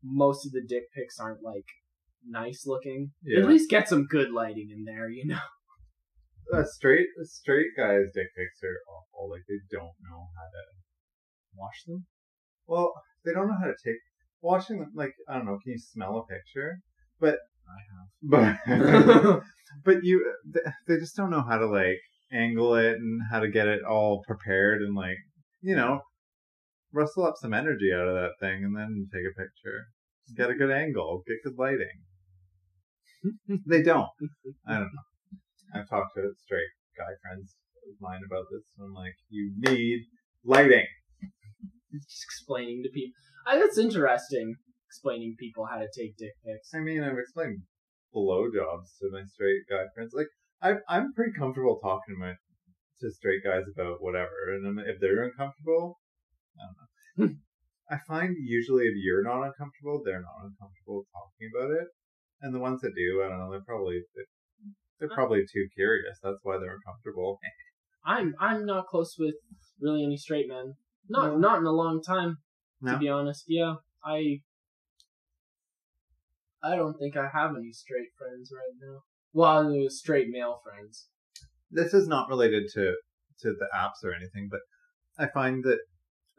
most 0.05 0.45
of 0.47 0.53
the 0.53 0.63
dick 0.69 0.85
pics 0.95 1.19
aren't 1.19 1.43
like 1.43 1.65
nice 2.29 2.65
looking 2.67 3.11
Yeah. 3.25 3.41
at 3.41 3.49
least 3.49 3.71
get 3.71 3.89
some 3.89 4.05
good 4.07 4.31
lighting 4.31 4.69
in 4.71 4.85
there 4.85 5.09
you 5.09 5.27
know 5.27 5.41
Uh, 6.55 6.65
straight 6.65 7.09
a 7.21 7.25
straight 7.25 7.73
guys' 7.77 8.09
dick 8.15 8.29
pics 8.37 8.61
are 8.63 8.79
awful. 8.95 9.31
Like 9.31 9.45
they 9.49 9.61
don't 9.71 9.97
know 10.07 10.21
how 10.37 10.47
to 10.57 10.63
wash 11.57 11.85
them 11.87 12.07
Well, 12.67 12.93
they 13.25 13.33
don't 13.33 13.49
know 13.49 13.59
how 13.61 13.67
to 13.67 13.77
take 13.85 14.01
watching 14.41 14.79
them. 14.79 14.93
Like 14.95 15.13
I 15.29 15.35
don't 15.35 15.47
know, 15.47 15.59
can 15.63 15.73
you 15.73 15.79
smell 15.79 16.19
a 16.19 16.33
picture? 16.33 16.79
But 17.21 17.39
i 17.69 17.79
have 17.93 18.09
but 18.23 19.43
but 19.85 20.03
you 20.03 20.33
they 20.87 20.97
just 20.97 21.17
don't 21.17 21.31
know 21.31 21.45
how 21.47 21.59
to 21.59 21.67
like 21.67 21.99
angle 22.33 22.75
it 22.75 22.95
and 22.95 23.21
how 23.31 23.41
to 23.41 23.51
get 23.51 23.69
it 23.69 23.83
all 23.85 24.23
prepared 24.27 24.81
and 24.81 24.95
like 24.95 25.19
you 25.61 25.77
know 25.77 26.01
rustle 26.93 27.27
up 27.27 27.35
some 27.37 27.55
energy 27.55 27.91
out 27.95 28.09
of 28.09 28.15
that 28.15 28.33
thing 28.41 28.65
and 28.65 28.77
then 28.77 29.09
take 29.13 29.25
a 29.25 29.39
picture. 29.39 29.87
Get 30.37 30.51
a 30.51 30.55
good 30.55 30.71
angle, 30.71 31.23
get 31.27 31.43
good 31.45 31.59
lighting. 31.59 32.05
they 33.67 33.83
don't. 33.83 34.09
I 34.67 34.75
don't 34.75 34.93
know. 34.93 35.81
I've 35.81 35.89
talked 35.89 36.15
to 36.17 36.33
straight 36.45 36.69
guy 36.97 37.13
friends 37.23 37.57
of 37.89 37.97
mine 38.01 38.21
about 38.27 38.45
this, 38.53 38.63
and 38.77 38.87
I'm 38.87 38.95
like, 38.95 39.15
you 39.29 39.53
need 39.57 40.01
lighting. 40.45 40.87
Just 41.93 42.25
explaining 42.25 42.83
to 42.83 42.91
people 42.91 43.15
I, 43.47 43.59
that's 43.59 43.79
interesting 43.79 44.57
explaining 44.89 45.37
people 45.39 45.67
how 45.67 45.79
to 45.79 45.89
take 45.97 46.17
dick 46.17 46.33
pics 46.45 46.71
I 46.75 46.81
mean, 46.81 47.03
I've 47.03 47.19
explained 47.19 47.63
blowjobs 48.15 48.97
to 49.01 49.11
my 49.13 49.25
straight 49.25 49.69
guy 49.69 49.85
friends. 49.95 50.13
Like, 50.15 50.29
I'm 50.63 50.81
I'm 50.89 51.13
pretty 51.15 51.33
comfortable 51.37 51.79
talking 51.83 52.17
to 52.17 52.21
my 52.21 52.33
to 53.01 53.11
straight 53.13 53.45
guys 53.45 53.65
about 53.73 54.03
whatever, 54.03 54.35
and 54.55 54.81
if 54.81 54.99
they're 55.01 55.23
uncomfortable, 55.25 56.01
I 56.59 56.63
don't 56.67 56.79
know. 56.79 57.35
I 57.91 57.97
find 58.07 58.37
usually 58.37 58.85
if 58.85 58.95
you're 58.97 59.23
not 59.23 59.47
uncomfortable, 59.47 60.03
they're 60.05 60.21
not 60.21 60.45
uncomfortable 60.45 61.07
talking 61.15 61.49
about 61.55 61.71
it, 61.71 61.89
and 62.43 62.55
the 62.55 62.59
ones 62.59 62.81
that 62.83 62.93
do, 62.95 63.23
I 63.25 63.29
don't 63.29 63.39
know, 63.39 63.51
they're 63.51 63.67
probably 63.67 64.03
they're 64.99 65.11
uh. 65.11 65.15
probably 65.15 65.43
too 65.43 65.69
curious. 65.75 66.19
That's 66.23 66.43
why 66.43 66.59
they're 66.59 66.77
uncomfortable. 66.77 67.39
i'm 68.05 68.35
i'm 68.41 68.65
not 68.65 68.87
close 68.87 69.15
with 69.19 69.35
really 69.81 70.05
any 70.05 70.17
straight 70.17 70.49
men 70.49 70.75
not 71.09 71.33
No. 71.33 71.39
not 71.39 71.59
in 71.59 71.67
a 71.67 71.73
long 71.73 72.03
time 72.03 72.39
to 72.87 72.99
be 72.99 73.09
honest. 73.09 73.45
Yeah, 73.49 73.77
I 74.05 74.43
I 76.63 76.77
don't 76.77 76.99
think 76.99 77.17
I 77.17 77.29
have 77.33 77.57
any 77.57 77.73
straight 77.73 78.09
friends 78.17 78.51
right 78.53 78.75
now. 78.81 79.03
Well, 79.33 79.73
it 79.73 79.83
was 79.83 79.99
straight 79.99 80.29
male 80.29 80.61
friends. 80.63 81.09
this 81.71 81.93
is 81.93 82.09
not 82.09 82.29
related 82.29 82.65
to 82.75 82.97
to 83.41 83.53
the 83.53 83.69
apps 83.75 84.03
or 84.03 84.13
anything, 84.15 84.49
but 84.51 84.61
I 85.19 85.29
find 85.29 85.63
that 85.65 85.81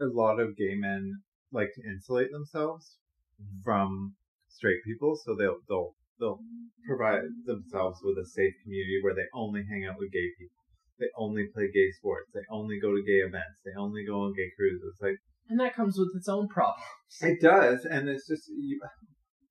a 0.02 0.06
lot 0.06 0.40
of 0.40 0.58
gay 0.58 0.76
men 0.76 1.22
like 1.52 1.70
to 1.76 1.88
insulate 1.88 2.32
themselves 2.32 2.98
mm-hmm. 3.42 3.62
from 3.64 4.16
straight 4.48 4.84
people, 4.84 5.16
so 5.16 5.36
they'll 5.36 5.60
they'll 5.68 5.96
they'll 6.20 6.40
provide 6.86 7.24
themselves 7.46 8.00
with 8.04 8.18
a 8.18 8.26
safe 8.26 8.54
community 8.64 9.00
where 9.02 9.16
they 9.16 9.28
only 9.34 9.64
hang 9.70 9.86
out 9.86 10.00
with 10.00 10.12
gay 10.12 10.30
people. 10.38 10.59
They 11.00 11.08
only 11.18 11.48
play 11.54 11.72
gay 11.74 11.92
sports. 11.98 12.30
They 12.34 12.42
only 12.52 12.80
go 12.80 12.92
to 12.92 13.04
gay 13.06 13.20
events. 13.20 13.60
They 13.64 13.72
only 13.78 14.06
go 14.06 14.22
on 14.22 14.34
gay 14.36 14.52
cruises. 14.56 14.98
Like 15.02 15.18
And 15.50 15.60
that 15.60 15.76
comes 15.76 15.98
with 15.98 16.12
its 16.16 16.28
own 16.28 16.48
problems. 16.48 16.84
it 17.22 17.42
does, 17.42 17.86
and 17.86 18.10
it's 18.10 18.28
just 18.28 18.44
you, 18.50 18.80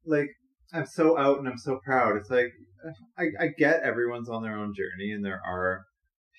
like 0.04 0.28
I'm 0.72 0.86
so 0.86 1.18
out 1.18 1.38
and 1.38 1.48
I'm 1.48 1.58
so 1.58 1.80
proud. 1.84 2.16
It's 2.16 2.30
like 2.30 2.52
I 3.16 3.24
I 3.40 3.48
get 3.56 3.82
everyone's 3.82 4.28
on 4.28 4.42
their 4.42 4.56
own 4.56 4.74
journey, 4.76 5.10
and 5.12 5.24
there 5.24 5.40
are 5.44 5.84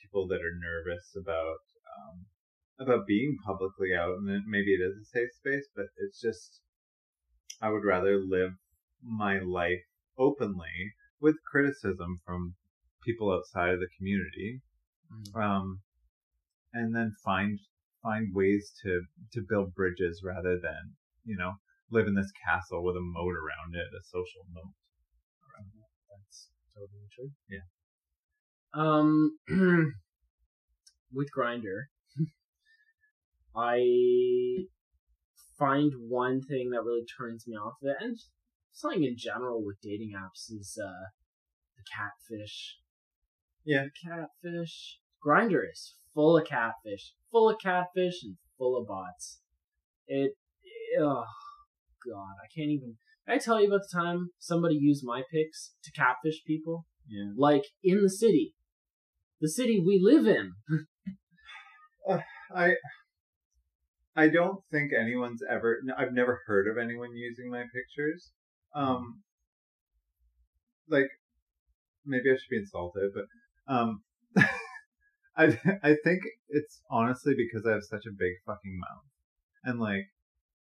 people 0.03 0.27
that 0.27 0.41
are 0.41 0.57
nervous 0.57 1.15
about 1.15 1.59
um, 1.97 2.25
about 2.79 3.07
being 3.07 3.37
publicly 3.45 3.93
out, 3.93 4.17
and 4.17 4.43
maybe 4.47 4.73
it 4.73 4.81
is 4.81 4.95
a 4.95 5.05
safe 5.05 5.29
space, 5.37 5.67
but 5.75 5.85
it's 5.97 6.21
just 6.21 6.61
I 7.61 7.69
would 7.69 7.83
rather 7.83 8.17
live 8.17 8.51
my 9.03 9.39
life 9.39 9.83
openly 10.17 10.93
with 11.19 11.35
criticism 11.49 12.19
from 12.25 12.55
people 13.03 13.31
outside 13.31 13.73
of 13.73 13.79
the 13.79 13.89
community, 13.97 14.61
um, 15.35 15.81
and 16.73 16.95
then 16.95 17.13
find 17.23 17.59
find 18.03 18.33
ways 18.33 18.71
to 18.83 19.01
to 19.33 19.45
build 19.47 19.73
bridges 19.75 20.21
rather 20.23 20.59
than 20.61 20.95
you 21.25 21.35
know 21.37 21.53
live 21.91 22.07
in 22.07 22.15
this 22.15 22.31
castle 22.45 22.83
with 22.83 22.95
a 22.95 23.01
moat 23.01 23.33
around 23.35 23.75
it, 23.75 23.87
a 23.93 24.03
social 24.03 24.45
moat. 24.53 24.73
That's 26.09 26.49
totally 26.75 27.07
true. 27.13 27.31
Yeah. 27.49 27.65
Um, 28.73 29.39
with 31.13 31.29
Grindr, 31.35 31.85
I 33.55 34.65
find 35.57 35.91
one 36.07 36.41
thing 36.41 36.69
that 36.71 36.83
really 36.83 37.05
turns 37.17 37.47
me 37.47 37.55
off 37.55 37.73
of 37.81 37.89
it, 37.89 37.97
and 37.99 38.17
something 38.71 39.03
in 39.03 39.17
general 39.17 39.65
with 39.65 39.81
dating 39.81 40.11
apps 40.15 40.51
is 40.51 40.77
uh, 40.81 41.09
the 41.75 41.83
catfish. 41.91 42.77
Yeah. 43.69 43.85
Catfish. 44.03 44.97
Grindr 45.23 45.61
is 45.71 45.95
full 46.13 46.38
of 46.38 46.47
catfish, 46.47 47.13
full 47.31 47.49
of 47.49 47.57
catfish, 47.61 48.23
and 48.23 48.38
full 48.57 48.75
of 48.79 48.88
bots. 48.88 49.41
It, 50.07 50.31
oh 50.99 51.25
god, 52.09 52.33
I 52.43 52.47
can't 52.55 52.71
even. 52.71 52.95
I 53.27 53.38
tell 53.38 53.61
you 53.61 53.67
about 53.67 53.81
the 53.89 53.99
time 53.99 54.29
somebody 54.39 54.75
used 54.75 55.03
my 55.05 55.21
pics 55.31 55.73
to 55.83 55.91
catfish 55.91 56.43
people? 56.47 56.85
Yeah. 57.07 57.31
Like 57.38 57.63
in 57.83 58.01
the 58.01 58.09
city, 58.09 58.55
the 59.39 59.49
city 59.49 59.79
we 59.79 59.99
live 60.01 60.25
in. 60.25 60.53
I 62.55 62.73
I 64.15 64.29
don't 64.29 64.61
think 64.71 64.91
anyone's 64.99 65.43
ever. 65.47 65.77
no, 65.83 65.93
I've 65.95 66.13
never 66.13 66.41
heard 66.47 66.67
of 66.67 66.77
anyone 66.77 67.11
using 67.13 67.51
my 67.51 67.65
pictures. 67.73 68.31
Um, 68.73 69.21
like 70.89 71.09
maybe 72.03 72.31
I 72.31 72.33
should 72.33 72.49
be 72.49 72.57
insulted, 72.57 73.11
but 73.13 73.25
um, 73.69 74.01
I 75.38 75.57
I 75.83 75.95
think 76.03 76.21
it's 76.49 76.81
honestly 76.91 77.33
because 77.38 77.65
I 77.65 77.71
have 77.73 77.83
such 77.83 78.03
a 78.07 78.11
big 78.17 78.33
fucking 78.45 78.77
mouth, 78.79 79.05
and 79.63 79.79
like 79.79 80.05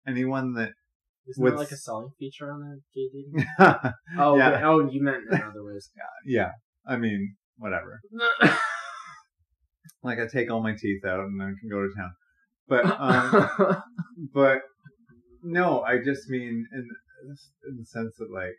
anyone 0.06 0.54
that 0.54 0.70
Isn't 1.28 1.44
that 1.44 1.56
like 1.56 1.70
a 1.70 1.76
selling 1.76 2.10
feature 2.18 2.50
on 2.50 2.60
the 2.60 2.80
gay 2.94 3.08
dating? 3.12 3.46
Oh, 4.18 4.36
Yeah. 4.36 4.50
wait, 4.52 4.62
oh, 4.64 4.90
you 4.90 5.02
meant 5.02 5.24
in 5.30 5.34
other 5.42 5.62
ways. 5.64 5.90
Yeah. 6.26 6.50
I 6.88 6.96
mean 6.96 7.36
whatever. 7.58 8.00
Like 10.02 10.18
I 10.18 10.26
take 10.32 10.50
all 10.50 10.62
my 10.62 10.74
teeth 10.74 11.04
out 11.04 11.20
and 11.20 11.40
then 11.40 11.56
can 11.60 11.68
go 11.68 11.80
to 11.82 11.90
town, 11.96 12.12
but 12.68 12.84
um. 13.00 13.82
but 14.32 14.58
no, 15.42 15.82
I 15.82 15.98
just 15.98 16.28
mean 16.28 16.66
in 16.72 16.88
in 17.68 17.76
the 17.78 17.84
sense 17.86 18.14
that 18.18 18.30
like, 18.32 18.54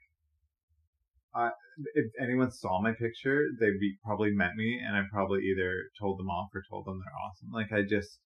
I 1.38 1.52
if 1.94 2.06
anyone 2.20 2.50
saw 2.52 2.82
my 2.82 2.92
picture, 2.94 3.46
they'd 3.60 3.80
be 3.80 3.96
probably 4.04 4.32
met 4.32 4.56
me, 4.56 4.80
and 4.84 4.96
I 4.98 5.04
probably 5.14 5.44
either 5.44 5.84
told 6.00 6.18
them 6.20 6.30
off 6.30 6.50
or 6.56 6.64
told 6.70 6.86
them 6.88 7.00
they're 7.00 7.14
awesome. 7.26 7.52
Like 7.54 7.72
I 7.72 7.84
just 7.88 8.20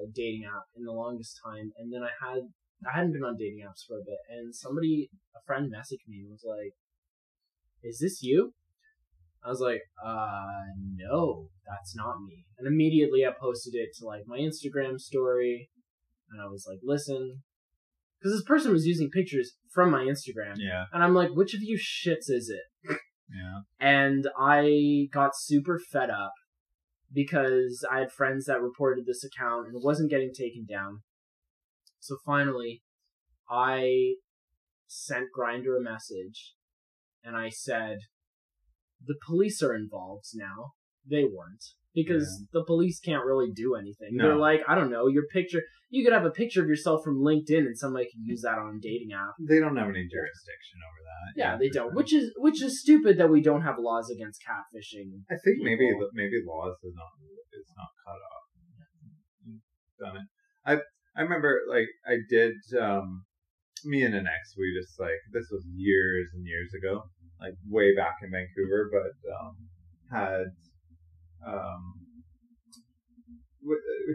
a 0.00 0.10
dating 0.10 0.44
app 0.46 0.64
in 0.76 0.84
the 0.84 0.92
longest 0.92 1.38
time, 1.44 1.72
and 1.78 1.92
then 1.92 2.02
I 2.02 2.10
had 2.24 2.42
I 2.86 2.96
hadn't 2.96 3.12
been 3.12 3.22
on 3.22 3.36
dating 3.36 3.64
apps 3.68 3.84
for 3.86 3.98
a 3.98 4.04
bit, 4.04 4.18
and 4.30 4.54
somebody, 4.54 5.10
a 5.36 5.40
friend, 5.46 5.70
messaged 5.70 6.08
me 6.08 6.20
and 6.22 6.30
was 6.30 6.44
like, 6.44 6.72
"Is 7.82 7.98
this 8.00 8.22
you?" 8.22 8.54
I 9.44 9.50
was 9.50 9.60
like, 9.60 9.82
"Uh, 10.02 10.72
no, 10.96 11.50
that's 11.66 11.94
not 11.94 12.22
me." 12.26 12.46
And 12.58 12.66
immediately 12.66 13.26
I 13.26 13.32
posted 13.38 13.74
it 13.74 13.90
to 13.98 14.06
like 14.06 14.22
my 14.26 14.38
Instagram 14.38 14.98
story, 14.98 15.70
and 16.30 16.40
I 16.40 16.46
was 16.46 16.66
like, 16.66 16.80
"Listen," 16.82 17.42
because 18.22 18.38
this 18.38 18.44
person 18.44 18.72
was 18.72 18.86
using 18.86 19.10
pictures 19.10 19.52
from 19.70 19.90
my 19.90 20.04
Instagram, 20.04 20.54
Yeah, 20.56 20.86
and 20.92 21.02
I'm 21.02 21.14
like, 21.14 21.30
"Which 21.30 21.54
of 21.54 21.62
you 21.62 21.76
shits 21.76 22.28
is 22.28 22.48
it?" 22.50 22.98
yeah, 23.28 23.62
and 23.80 24.28
I 24.38 25.08
got 25.12 25.36
super 25.36 25.78
fed 25.78 26.10
up 26.10 26.32
because 27.12 27.84
I 27.90 27.98
had 28.00 28.12
friends 28.12 28.44
that 28.46 28.62
reported 28.62 29.06
this 29.06 29.24
account 29.24 29.66
and 29.66 29.76
it 29.76 29.82
wasn't 29.84 30.10
getting 30.10 30.32
taken 30.32 30.64
down. 30.64 31.02
So 32.00 32.16
finally, 32.24 32.82
I 33.50 34.14
sent 34.86 35.28
Grindr 35.36 35.76
a 35.76 35.82
message 35.82 36.54
and 37.24 37.36
I 37.36 37.48
said, 37.48 37.98
"The 39.04 39.18
police 39.26 39.62
are 39.62 39.74
involved 39.74 40.26
now." 40.34 40.74
They 41.04 41.24
weren't 41.24 41.64
because 41.94 42.44
the 42.52 42.64
police 42.64 43.00
can't 43.00 43.24
really 43.24 43.50
do 43.54 43.74
anything. 43.74 44.10
No. 44.12 44.24
They're 44.24 44.36
like, 44.36 44.60
I 44.68 44.74
don't 44.74 44.90
know, 44.90 45.08
your 45.08 45.24
picture. 45.32 45.62
You 45.90 46.02
could 46.04 46.14
have 46.14 46.24
a 46.24 46.30
picture 46.30 46.62
of 46.62 46.68
yourself 46.68 47.02
from 47.04 47.18
LinkedIn 47.20 47.66
and 47.68 47.76
somebody 47.76 48.06
could 48.06 48.24
use 48.24 48.40
that 48.42 48.56
on 48.58 48.76
a 48.76 48.80
dating 48.80 49.12
app. 49.12 49.34
they 49.38 49.60
don't 49.60 49.76
have 49.76 49.88
any 49.92 50.08
jurisdiction 50.08 50.78
over 50.88 51.00
that. 51.04 51.28
Yeah, 51.36 51.56
they 51.58 51.68
don't. 51.68 51.90
sure. 51.90 51.94
Which 51.94 52.12
is 52.14 52.32
which 52.38 52.62
is 52.62 52.80
stupid 52.80 53.18
that 53.18 53.28
we 53.28 53.42
don't 53.42 53.62
have 53.62 53.76
laws 53.78 54.08
against 54.10 54.40
catfishing. 54.40 55.20
I 55.30 55.36
think 55.44 55.58
maybe 55.60 55.88
people. 55.92 56.08
maybe 56.14 56.40
laws 56.46 56.76
is 56.82 56.94
not 56.96 57.12
is 57.52 57.68
not 57.76 57.88
cut 58.06 58.20
off. 58.32 58.44
Done 60.00 60.16
it. 60.16 60.28
I 60.64 60.72
I 61.18 61.22
remember 61.22 61.60
like 61.68 61.88
I 62.06 62.16
did. 62.28 62.54
um 62.80 63.24
Me 63.84 64.02
and 64.02 64.14
an 64.14 64.26
ex, 64.26 64.54
we 64.56 64.72
just 64.80 64.98
like 64.98 65.20
this 65.32 65.48
was 65.50 65.62
years 65.74 66.28
and 66.34 66.46
years 66.46 66.70
ago, 66.72 67.02
like 67.40 67.54
way 67.68 67.94
back 67.94 68.16
in 68.22 68.30
Vancouver, 68.30 68.88
but 68.90 69.12
um 69.36 69.56
had 70.10 70.46
um 71.46 71.98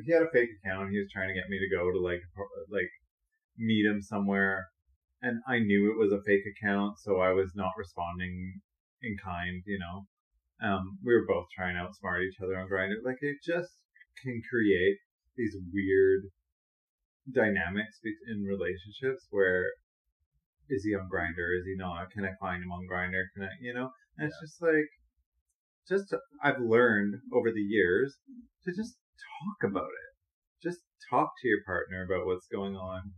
he 0.05 0.11
had 0.11 0.23
a 0.23 0.31
fake 0.31 0.49
account. 0.59 0.91
He 0.91 0.99
was 0.99 1.11
trying 1.11 1.29
to 1.29 1.33
get 1.33 1.49
me 1.49 1.57
to 1.59 1.75
go 1.75 1.91
to 1.91 1.99
like 1.99 2.21
like 2.69 2.91
meet 3.57 3.85
him 3.85 4.01
somewhere, 4.01 4.67
and 5.21 5.41
I 5.47 5.59
knew 5.59 5.91
it 5.91 5.97
was 5.97 6.11
a 6.11 6.23
fake 6.23 6.43
account, 6.45 6.99
so 6.99 7.19
I 7.19 7.31
was 7.31 7.51
not 7.55 7.71
responding 7.77 8.61
in 9.01 9.15
kind, 9.23 9.63
you 9.65 9.79
know 9.79 10.07
um, 10.61 10.97
we 11.05 11.13
were 11.13 11.25
both 11.27 11.45
trying 11.55 11.75
to 11.75 11.81
outsmart 11.81 12.25
each 12.25 12.41
other 12.41 12.57
on 12.57 12.69
Grindr. 12.69 13.05
Like 13.05 13.21
it 13.21 13.37
just 13.45 13.77
can 14.23 14.41
create 14.49 14.97
these 15.35 15.55
weird 15.71 16.25
dynamics 17.29 17.99
in 18.31 18.43
relationships 18.43 19.27
where 19.29 19.65
is 20.69 20.83
he 20.83 20.95
on 20.95 21.09
Grindr? 21.13 21.59
Is 21.59 21.65
he 21.65 21.75
not? 21.77 22.09
Can 22.11 22.25
I 22.25 22.33
find 22.39 22.63
him 22.63 22.71
on 22.71 22.87
Grindr? 22.89 23.29
Can 23.35 23.43
I, 23.43 23.49
you 23.61 23.73
know? 23.73 23.91
And 24.17 24.27
it's 24.27 24.39
just 24.41 24.61
like, 24.61 24.89
just 25.89 26.09
to- 26.09 26.19
I've 26.43 26.59
learned 26.59 27.15
over 27.33 27.51
the 27.51 27.61
years 27.61 28.15
to 28.65 28.71
just 28.73 28.97
talk 29.39 29.69
about 29.69 29.87
it. 29.87 30.11
Just 30.63 30.79
talk 31.09 31.29
to 31.41 31.47
your 31.47 31.59
partner 31.65 32.03
about 32.03 32.25
what's 32.25 32.47
going 32.47 32.75
on. 32.75 33.13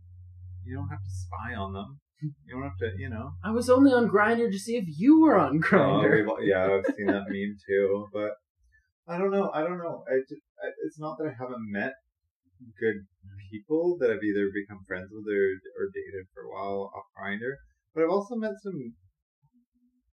You 0.64 0.76
don't 0.76 0.88
have 0.88 1.02
to 1.02 1.10
spy 1.10 1.54
on 1.54 1.72
them. 1.72 2.00
You 2.44 2.52
don't 2.54 2.64
have 2.64 2.76
to, 2.80 2.92
you 2.98 3.08
know. 3.08 3.32
I 3.42 3.50
was 3.50 3.70
only 3.70 3.92
on 3.92 4.08
Grindr 4.10 4.50
to 4.52 4.58
see 4.58 4.76
if 4.76 4.84
you 4.98 5.20
were 5.22 5.38
on 5.38 5.56
Oh, 5.56 5.66
Grindr. 5.66 6.26
we've- 6.26 6.50
yeah, 6.50 6.66
I've 6.68 6.94
seen 6.94 7.06
that 7.06 7.24
meme 7.32 7.56
too, 7.66 8.08
but 8.12 8.32
I 9.08 9.16
don't 9.16 9.30
know. 9.30 9.50
I 9.54 9.62
don't 9.62 9.78
know. 9.78 10.04
I 10.06 10.20
just, 10.28 10.42
I, 10.62 10.68
it's 10.84 10.98
not 11.00 11.16
that 11.18 11.28
I 11.28 11.34
haven't 11.38 11.64
met 11.72 11.94
good 12.78 13.06
people 13.50 13.96
that 14.00 14.10
I've 14.10 14.22
either 14.22 14.50
become 14.52 14.84
friends 14.86 15.08
with 15.10 15.24
or, 15.32 15.46
or 15.80 15.88
dated 15.96 16.26
for 16.34 16.42
a 16.44 16.50
while 16.52 16.92
off 16.94 17.08
Grindr, 17.16 17.56
but 17.94 18.04
I've 18.04 18.10
also 18.10 18.36
met 18.36 18.52
some 18.62 18.92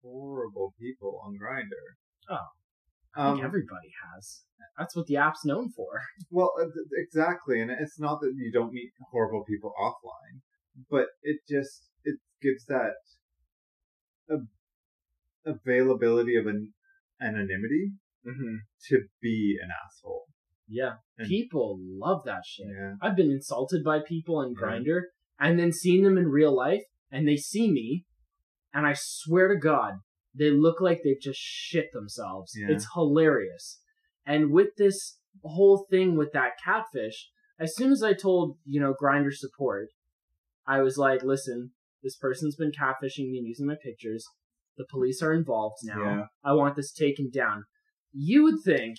horrible 0.01 0.73
people 0.79 1.19
on 1.25 1.33
Grindr. 1.35 1.85
Oh. 2.29 2.47
I 3.15 3.29
think 3.31 3.39
Um, 3.39 3.45
everybody 3.45 3.91
has. 4.13 4.43
That's 4.77 4.95
what 4.95 5.07
the 5.07 5.17
app's 5.17 5.43
known 5.45 5.69
for. 5.71 6.01
well, 6.31 6.51
uh, 6.59 6.65
exactly, 6.95 7.59
and 7.61 7.71
it's 7.71 7.99
not 7.99 8.19
that 8.21 8.33
you 8.35 8.51
don't 8.51 8.71
meet 8.73 8.91
horrible 9.11 9.43
people 9.45 9.73
offline, 9.79 10.41
but 10.89 11.07
it 11.23 11.39
just 11.49 11.89
it 12.03 12.19
gives 12.41 12.65
that 12.65 12.93
a 14.29 14.37
availability 15.45 16.35
of 16.35 16.45
an 16.47 16.73
anonymity 17.21 17.91
Mm-hmm. 18.27 18.55
to 18.89 19.03
be 19.21 19.57
an 19.63 19.69
asshole. 19.85 20.25
Yeah. 20.67 20.95
And- 21.17 21.29
people 21.29 21.79
love 21.81 22.23
that 22.25 22.41
shit. 22.45 22.65
Yeah. 22.67 22.95
I've 23.01 23.15
been 23.15 23.31
insulted 23.31 23.85
by 23.85 23.99
people 24.05 24.41
in 24.41 24.49
Yeah. 24.51 24.67
Grindr 24.67 24.99
and 25.39 25.57
then 25.57 25.71
seen 25.71 26.03
them 26.03 26.17
in 26.17 26.27
real 26.27 26.53
life 26.53 26.81
and 27.09 27.25
they 27.25 27.37
see 27.37 27.71
me 27.71 28.03
and 28.73 28.85
I 28.85 28.95
swear 28.97 29.47
to 29.47 29.55
God, 29.57 29.99
they 30.37 30.51
look 30.51 30.81
like 30.81 31.01
they've 31.03 31.21
just 31.21 31.39
shit 31.39 31.91
themselves. 31.93 32.53
Yeah. 32.55 32.67
It's 32.69 32.87
hilarious. 32.93 33.79
And 34.25 34.51
with 34.51 34.69
this 34.77 35.17
whole 35.43 35.85
thing 35.89 36.17
with 36.17 36.31
that 36.33 36.51
catfish, 36.63 37.29
as 37.59 37.75
soon 37.75 37.91
as 37.91 38.03
I 38.03 38.13
told, 38.13 38.57
you 38.65 38.79
know, 38.79 38.93
Grindr 39.01 39.33
support, 39.33 39.89
I 40.67 40.81
was 40.81 40.97
like, 40.97 41.23
listen, 41.23 41.71
this 42.03 42.15
person's 42.15 42.55
been 42.55 42.71
catfishing 42.71 43.29
me 43.29 43.39
and 43.39 43.47
using 43.47 43.67
my 43.67 43.77
pictures. 43.81 44.25
The 44.77 44.85
police 44.89 45.21
are 45.21 45.33
involved 45.33 45.77
now. 45.83 46.03
Yeah. 46.03 46.25
I 46.43 46.53
want 46.53 46.75
this 46.75 46.91
taken 46.91 47.31
down. 47.33 47.63
You 48.13 48.43
would 48.43 48.61
think 48.63 48.97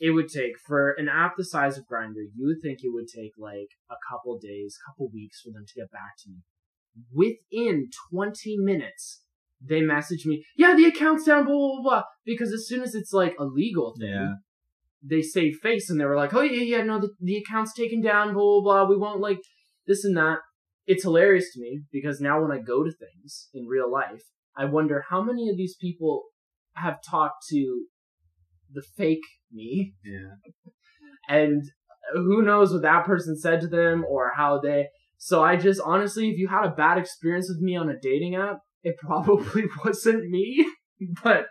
it 0.00 0.10
would 0.10 0.28
take 0.28 0.52
for 0.66 0.92
an 0.92 1.08
app 1.08 1.36
the 1.36 1.44
size 1.44 1.78
of 1.78 1.84
Grindr, 1.90 2.26
you 2.34 2.46
would 2.46 2.62
think 2.62 2.80
it 2.82 2.92
would 2.92 3.08
take 3.08 3.32
like 3.38 3.68
a 3.90 3.96
couple 4.10 4.38
days, 4.38 4.76
couple 4.86 5.08
weeks 5.12 5.40
for 5.40 5.50
them 5.50 5.64
to 5.66 5.80
get 5.80 5.90
back 5.90 6.16
to 6.24 6.30
me. 6.30 6.42
Within 7.12 7.90
20 8.10 8.56
minutes, 8.58 9.22
they 9.66 9.80
message 9.80 10.26
me, 10.26 10.44
yeah, 10.56 10.74
the 10.74 10.84
account's 10.84 11.24
down, 11.24 11.44
blah, 11.44 11.54
blah, 11.54 11.72
blah, 11.74 11.82
blah. 11.82 12.02
Because 12.24 12.52
as 12.52 12.66
soon 12.68 12.82
as 12.82 12.94
it's 12.94 13.12
like 13.12 13.34
a 13.38 13.44
legal 13.44 13.94
thing, 13.98 14.08
Yeah. 14.10 14.34
they 15.02 15.22
save 15.22 15.56
face 15.62 15.88
and 15.90 16.00
they 16.00 16.04
were 16.04 16.16
like, 16.16 16.34
oh, 16.34 16.42
yeah, 16.42 16.62
yeah, 16.62 16.82
no, 16.82 17.00
the, 17.00 17.10
the 17.20 17.36
account's 17.36 17.72
taken 17.74 18.00
down, 18.00 18.34
blah, 18.34 18.60
blah, 18.60 18.84
blah. 18.84 18.88
We 18.88 18.96
won't 18.96 19.20
like 19.20 19.40
this 19.86 20.04
and 20.04 20.16
that. 20.16 20.38
It's 20.86 21.02
hilarious 21.04 21.52
to 21.54 21.60
me 21.60 21.82
because 21.90 22.20
now 22.20 22.42
when 22.42 22.52
I 22.52 22.60
go 22.60 22.84
to 22.84 22.90
things 22.92 23.48
in 23.54 23.66
real 23.66 23.90
life, 23.90 24.22
I 24.56 24.66
wonder 24.66 25.04
how 25.08 25.22
many 25.22 25.48
of 25.48 25.56
these 25.56 25.76
people 25.80 26.24
have 26.74 26.98
talked 27.08 27.44
to 27.50 27.86
the 28.72 28.82
fake 28.96 29.20
me 29.52 29.94
Yeah. 30.04 30.34
and 31.28 31.62
who 32.12 32.42
knows 32.42 32.72
what 32.72 32.82
that 32.82 33.06
person 33.06 33.36
said 33.38 33.60
to 33.60 33.68
them 33.68 34.04
or 34.08 34.32
how 34.36 34.58
they 34.60 34.88
so 35.16 35.42
i 35.44 35.56
just 35.56 35.80
honestly 35.84 36.28
if 36.30 36.38
you 36.38 36.48
had 36.48 36.64
a 36.64 36.70
bad 36.74 36.98
experience 36.98 37.48
with 37.48 37.60
me 37.62 37.76
on 37.76 37.88
a 37.88 37.94
dating 38.02 38.34
app 38.34 38.58
it 38.84 38.96
probably 38.98 39.64
wasn't 39.84 40.24
me 40.30 40.64
but 41.24 41.46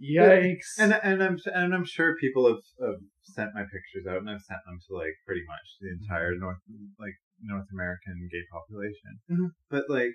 yikes 0.00 0.78
And 0.78 0.92
and 1.02 1.22
I'm 1.22 1.38
and 1.52 1.74
I'm 1.74 1.84
sure 1.84 2.16
people 2.20 2.46
have, 2.48 2.62
have 2.80 3.00
sent 3.22 3.50
my 3.54 3.62
pictures 3.62 4.06
out, 4.08 4.18
and 4.18 4.30
I've 4.30 4.42
sent 4.42 4.60
them 4.66 4.78
to 4.88 4.94
like 4.96 5.14
pretty 5.26 5.42
much 5.46 5.66
the 5.80 5.90
entire 6.00 6.34
North 6.36 6.58
like 6.98 7.16
North 7.40 7.66
American 7.72 8.28
gay 8.30 8.44
population. 8.52 9.12
Mhm. 9.30 9.48
But 9.70 9.84
like 9.88 10.14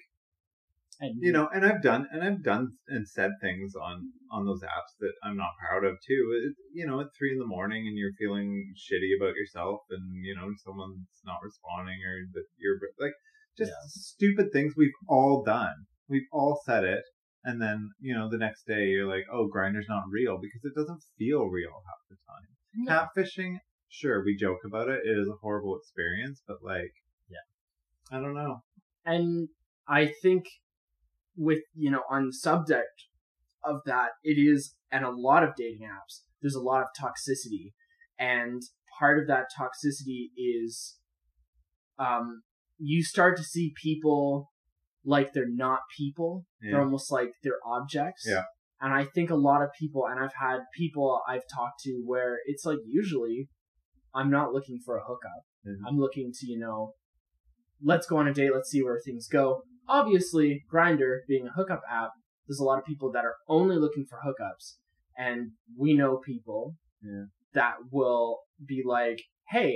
and 0.99 1.15
you 1.21 1.31
know, 1.31 1.47
and 1.53 1.65
I've 1.65 1.81
done 1.81 2.07
and 2.11 2.23
I've 2.23 2.43
done 2.43 2.73
and 2.87 3.07
said 3.07 3.31
things 3.41 3.73
on 3.75 4.11
on 4.31 4.45
those 4.45 4.63
apps 4.63 4.93
that 4.99 5.13
I'm 5.23 5.37
not 5.37 5.51
proud 5.61 5.83
of 5.85 5.95
too. 6.05 6.23
It, 6.43 6.53
you 6.73 6.85
know, 6.87 6.99
at 7.01 7.07
three 7.17 7.31
in 7.31 7.39
the 7.39 7.45
morning, 7.45 7.85
and 7.87 7.97
you're 7.97 8.17
feeling 8.19 8.73
shitty 8.75 9.11
about 9.19 9.35
yourself, 9.35 9.81
and 9.89 10.03
you 10.25 10.35
know 10.35 10.49
someone's 10.65 11.07
not 11.23 11.39
responding, 11.43 11.99
or 12.03 12.15
that 12.33 12.45
you're 12.57 12.79
like 12.99 13.13
just 13.57 13.71
Yeah. 13.71 13.85
stupid 13.87 14.47
things 14.51 14.73
we've 14.75 14.99
all 15.07 15.43
done. 15.43 15.85
We've 16.09 16.27
all 16.31 16.61
said 16.65 16.83
it, 16.83 17.03
and 17.43 17.61
then 17.61 17.89
you 17.99 18.13
know 18.15 18.29
the 18.29 18.37
next 18.37 18.65
day 18.65 18.87
you're 18.87 19.07
like, 19.07 19.25
oh, 19.31 19.47
Grindr's 19.47 19.87
not 19.89 20.03
real 20.11 20.37
because 20.41 20.61
it 20.63 20.73
doesn't 20.75 21.03
feel 21.17 21.45
real 21.45 21.71
half 21.85 22.01
the 22.09 22.17
time. 22.27 22.47
No. 22.75 23.07
Catfishing, 23.25 23.57
sure, 23.89 24.23
we 24.23 24.35
joke 24.37 24.59
about 24.65 24.89
it. 24.89 25.01
It 25.05 25.17
is 25.17 25.27
a 25.27 25.37
horrible 25.41 25.75
experience, 25.77 26.41
but 26.47 26.57
like, 26.63 26.93
Yeah. 27.29 28.17
I 28.17 28.21
don't 28.21 28.35
know. 28.35 28.63
and 29.05 29.49
i 29.89 30.11
think 30.21 30.43
with 31.37 31.59
you 31.75 31.89
know 31.89 32.03
on 32.09 32.27
the 32.27 32.33
subject 32.33 33.05
of 33.63 33.77
that 33.85 34.09
it 34.23 34.37
is 34.37 34.75
and 34.91 35.05
a 35.05 35.09
lot 35.11 35.43
of 35.43 35.55
dating 35.55 35.87
apps 35.87 36.21
there's 36.41 36.55
a 36.55 36.59
lot 36.61 36.81
of 36.81 36.87
toxicity 37.01 37.73
and 38.19 38.61
part 38.99 39.17
of 39.19 39.27
that 39.27 39.45
toxicity 39.57 40.29
is 40.37 40.97
um 41.99 42.41
you 42.77 43.01
start 43.03 43.37
to 43.37 43.43
see 43.43 43.73
people 43.81 44.49
like 45.13 45.31
they're 45.33 45.49
not 45.65 45.79
people. 45.97 46.31
They're 46.61 46.81
almost 46.87 47.11
like 47.17 47.31
they're 47.43 47.63
objects. 47.77 48.23
Yeah. 48.33 48.43
and 48.83 48.91
i 49.01 49.03
think 49.15 49.27
a 49.31 49.41
lot 49.49 49.61
of 49.65 49.69
people 49.81 50.01
and 50.09 50.17
i've 50.23 50.37
had 50.47 50.59
people 50.81 51.05
i've 51.31 51.47
talked 51.57 51.79
to 51.85 51.91
where 52.11 52.31
it's 52.51 52.63
like 52.69 52.77
usually 52.99 53.37
i'm 54.17 54.29
not 54.37 54.53
looking 54.55 54.77
for 54.85 54.93
a 54.97 55.05
hookup. 55.09 55.41
Mhm. 55.67 55.81
i'm 55.87 55.97
looking 56.05 56.27
to 56.37 56.43
you 56.51 56.59
know 56.65 56.79
let's 57.91 58.05
go 58.11 58.17
on 58.21 58.27
a 58.27 58.33
date 58.39 58.51
let's 58.57 58.69
see 58.73 58.83
where 58.83 58.99
things 59.07 59.27
go. 59.39 59.45
Obviously 59.99 60.49
Grindr 60.71 61.11
being 61.31 61.47
a 61.47 61.51
hookup 61.57 61.81
app 62.01 62.11
there's 62.45 62.59
a 62.59 62.63
lot 62.69 62.79
of 62.79 62.85
people 62.91 63.09
that 63.13 63.25
are 63.29 63.35
only 63.57 63.77
looking 63.85 64.05
for 64.09 64.19
hookups. 64.25 64.65
And 65.17 65.39
we 65.83 65.89
know 65.99 66.11
people 66.31 66.75
Yeah. 67.01 67.25
that 67.59 67.75
will 67.91 68.27
be 68.73 68.79
like 68.97 69.19
hey 69.55 69.71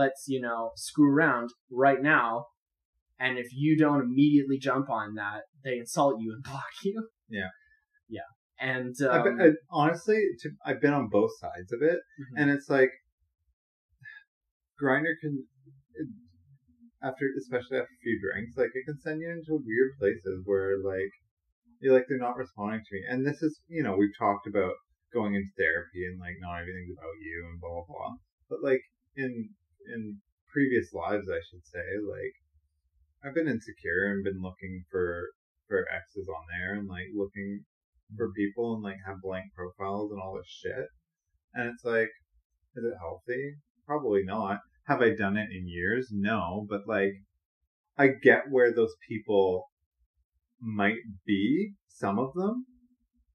let's 0.00 0.24
you 0.32 0.40
know 0.46 0.60
screw 0.76 1.10
around 1.16 1.50
right 1.70 2.02
now 2.14 2.28
and 3.22 3.38
if 3.38 3.46
you 3.52 3.78
don't 3.78 4.02
immediately 4.02 4.58
jump 4.58 4.90
on 4.90 5.14
that 5.14 5.42
they 5.64 5.78
insult 5.78 6.20
you 6.20 6.32
and 6.34 6.42
block 6.50 6.72
you 6.82 7.08
Yeah. 7.28 7.50
yeah 8.08 8.30
and 8.62 8.94
I've 9.02 9.26
um, 9.26 9.36
been, 9.36 9.40
I, 9.40 9.50
honestly, 9.70 10.22
to, 10.40 10.50
I've 10.64 10.80
been 10.80 10.94
on 10.94 11.08
both 11.08 11.32
sides 11.40 11.72
of 11.72 11.82
it, 11.82 11.98
mhm. 11.98 12.40
and 12.40 12.50
it's 12.50 12.70
like 12.70 12.90
Grindr 14.80 15.18
can, 15.20 15.44
after 17.02 17.26
especially 17.36 17.78
after 17.82 17.90
a 17.90 18.02
few 18.02 18.22
drinks, 18.22 18.56
like 18.56 18.70
it 18.74 18.86
can 18.86 19.00
send 19.00 19.20
you 19.20 19.30
into 19.30 19.58
weird 19.66 19.98
places 19.98 20.46
where 20.46 20.78
like 20.78 21.10
you're 21.80 21.92
like 21.92 22.06
they're 22.08 22.22
not 22.22 22.36
responding 22.36 22.80
to 22.86 22.94
me, 22.94 23.02
and 23.10 23.26
this 23.26 23.42
is 23.42 23.58
you 23.66 23.82
know 23.82 23.96
we've 23.96 24.14
talked 24.16 24.46
about 24.46 24.74
going 25.12 25.34
into 25.34 25.50
therapy 25.58 26.06
and 26.06 26.20
like 26.20 26.38
not 26.38 26.62
everything's 26.62 26.94
about 26.94 27.18
you 27.18 27.46
and 27.50 27.60
blah 27.60 27.82
blah 27.82 27.86
blah, 27.90 28.14
but 28.48 28.62
like 28.62 28.82
in 29.16 29.50
in 29.90 30.22
previous 30.54 30.92
lives, 30.94 31.26
I 31.26 31.42
should 31.50 31.66
say, 31.66 31.86
like 32.06 32.34
I've 33.24 33.34
been 33.34 33.48
insecure 33.48 34.12
and 34.12 34.24
been 34.24 34.42
looking 34.42 34.84
for 34.90 35.30
for 35.68 35.86
exes 35.88 36.28
on 36.28 36.44
there 36.50 36.74
and 36.74 36.88
like 36.88 37.06
looking 37.14 37.64
for 38.16 38.32
people 38.32 38.74
and 38.74 38.82
like 38.82 38.98
have 39.06 39.22
blank 39.22 39.46
profiles 39.54 40.10
and 40.10 40.20
all 40.20 40.36
this 40.36 40.48
shit. 40.48 40.88
And 41.54 41.68
it's 41.68 41.84
like, 41.84 42.10
is 42.76 42.84
it 42.84 42.98
healthy? 43.00 43.54
Probably 43.86 44.22
not. 44.24 44.60
Have 44.86 45.00
I 45.00 45.14
done 45.14 45.36
it 45.36 45.48
in 45.52 45.68
years? 45.68 46.08
No, 46.10 46.66
but 46.68 46.82
like, 46.86 47.12
I 47.96 48.08
get 48.08 48.50
where 48.50 48.74
those 48.74 48.94
people 49.08 49.66
might 50.60 50.98
be, 51.26 51.74
some 51.88 52.18
of 52.18 52.32
them, 52.34 52.66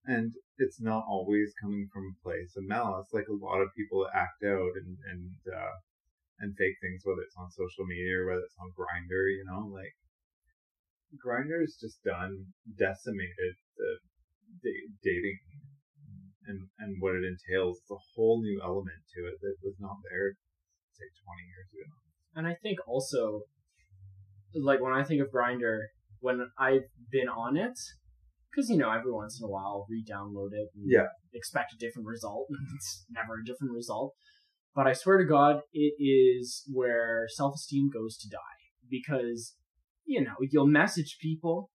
and 0.06 0.34
it's 0.58 0.82
not 0.82 1.06
always 1.08 1.54
coming 1.62 1.88
from 1.94 2.04
a 2.04 2.24
place 2.24 2.54
of 2.58 2.64
malice. 2.66 3.08
Like 3.14 3.28
a 3.30 3.46
lot 3.46 3.62
of 3.62 3.70
people 3.78 4.08
act 4.14 4.44
out 4.44 4.72
and, 4.76 4.98
and, 5.12 5.32
uh, 5.54 5.74
and 6.40 6.56
fake 6.56 6.78
things, 6.82 7.02
whether 7.04 7.22
it's 7.22 7.38
on 7.38 7.50
social 7.52 7.86
media 7.86 8.22
or 8.22 8.28
whether 8.30 8.46
it's 8.46 8.58
on 8.62 8.74
Grindr, 8.78 9.26
you 9.34 9.46
know, 9.48 9.66
like 9.74 9.94
Grindr's 11.18 11.78
just 11.80 12.04
done 12.04 12.54
decimated 12.78 13.56
the 13.78 13.92
da- 14.64 14.90
dating 15.04 15.40
and 16.46 16.68
and 16.80 16.96
what 17.00 17.16
it 17.16 17.24
entails. 17.24 17.80
It's 17.82 17.92
a 17.92 18.04
whole 18.16 18.42
new 18.42 18.60
element 18.64 19.02
to 19.16 19.28
it 19.28 19.40
that 19.42 19.56
was 19.64 19.76
not 19.80 19.98
there, 20.10 20.34
say, 20.94 21.08
twenty 21.24 21.46
years 21.48 21.70
ago. 21.74 21.88
And 22.36 22.48
I 22.48 22.56
think 22.62 22.80
also, 22.88 23.42
like 24.54 24.82
when 24.82 24.94
I 24.94 25.04
think 25.04 25.22
of 25.22 25.30
Grindr, 25.34 25.90
when 26.20 26.50
I've 26.58 26.88
been 27.12 27.30
on 27.30 27.58
it, 27.58 27.78
because 28.52 28.70
you 28.70 28.78
know 28.78 28.92
every 28.92 29.12
once 29.12 29.40
in 29.40 29.46
a 29.46 29.50
while 29.50 29.66
I'll 29.66 29.88
re-download 29.90 30.54
it 30.54 30.70
and 30.76 30.86
Yeah. 30.92 31.08
expect 31.34 31.74
a 31.74 31.78
different 31.78 32.08
result. 32.08 32.48
and 32.50 32.68
it's 32.76 33.06
never 33.10 33.40
a 33.42 33.46
different 33.46 33.74
result. 33.74 34.14
But 34.78 34.86
I 34.86 34.94
swear 34.94 35.18
to 35.18 35.26
God, 35.26 35.62
it 35.74 35.96
is 36.00 36.64
where 36.72 37.26
self-esteem 37.30 37.90
goes 37.92 38.16
to 38.20 38.30
die 38.30 38.62
because 38.88 39.56
you 40.06 40.22
know 40.24 40.36
you'll 40.52 40.68
message 40.68 41.18
people 41.20 41.72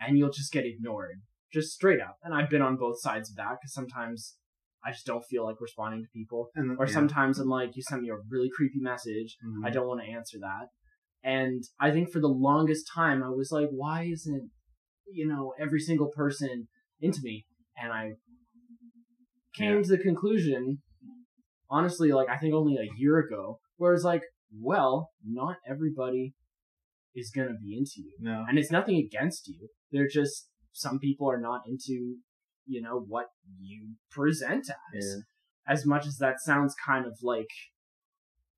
and 0.00 0.18
you'll 0.18 0.32
just 0.32 0.52
get 0.52 0.66
ignored, 0.66 1.22
just 1.52 1.70
straight 1.70 2.00
up. 2.00 2.16
And 2.24 2.34
I've 2.34 2.50
been 2.50 2.60
on 2.60 2.76
both 2.76 3.00
sides 3.00 3.30
of 3.30 3.36
that 3.36 3.58
because 3.60 3.72
sometimes 3.72 4.34
I 4.84 4.90
just 4.90 5.06
don't 5.06 5.24
feel 5.24 5.44
like 5.44 5.60
responding 5.60 6.02
to 6.02 6.08
people, 6.12 6.50
And 6.56 6.76
or 6.76 6.86
yeah. 6.86 6.92
sometimes 6.92 7.38
I'm 7.38 7.48
like, 7.48 7.76
you 7.76 7.82
sent 7.82 8.02
me 8.02 8.10
a 8.10 8.16
really 8.28 8.50
creepy 8.52 8.80
message. 8.80 9.36
Mhm. 9.46 9.64
I 9.64 9.70
don't 9.70 9.86
want 9.86 10.00
to 10.00 10.10
answer 10.10 10.38
that. 10.40 10.70
And 11.22 11.62
I 11.78 11.92
think 11.92 12.10
for 12.10 12.18
the 12.18 12.26
longest 12.48 12.90
time, 12.92 13.22
I 13.22 13.28
was 13.28 13.52
like, 13.52 13.68
why 13.70 14.08
isn't, 14.10 14.50
you 15.06 15.28
know, 15.28 15.54
every 15.56 15.78
single 15.78 16.10
person 16.10 16.66
into 16.98 17.20
me? 17.22 17.46
And 17.76 17.92
I 17.92 18.14
came 19.54 19.76
Yeah. 19.76 19.82
to 19.82 19.88
the 19.88 19.98
conclusion, 19.98 20.82
honestly, 21.72 22.12
like, 22.12 22.28
I 22.28 22.36
think 22.36 22.54
only 22.54 22.76
a 22.76 22.88
year 22.96 23.18
ago, 23.18 23.58
where 23.78 23.94
it's 23.94 24.04
like, 24.04 24.22
well, 24.56 25.10
not 25.26 25.56
everybody 25.68 26.34
is 27.14 27.32
going 27.34 27.48
to 27.48 27.54
be 27.54 27.76
into 27.76 27.94
you. 27.96 28.12
no, 28.20 28.44
And 28.48 28.58
it's 28.58 28.70
nothing 28.70 28.96
against 28.96 29.48
you. 29.48 29.68
They're 29.90 30.08
just, 30.08 30.48
some 30.72 30.98
people 30.98 31.28
are 31.30 31.40
not 31.40 31.62
into, 31.66 32.16
you 32.66 32.82
know, 32.82 33.04
what 33.08 33.26
you 33.58 33.94
present 34.10 34.70
as 34.96 35.16
yeah. 35.16 35.72
as 35.72 35.86
much 35.86 36.06
as 36.06 36.18
that 36.18 36.40
sounds 36.40 36.74
kind 36.86 37.06
of 37.06 37.18
like, 37.22 37.50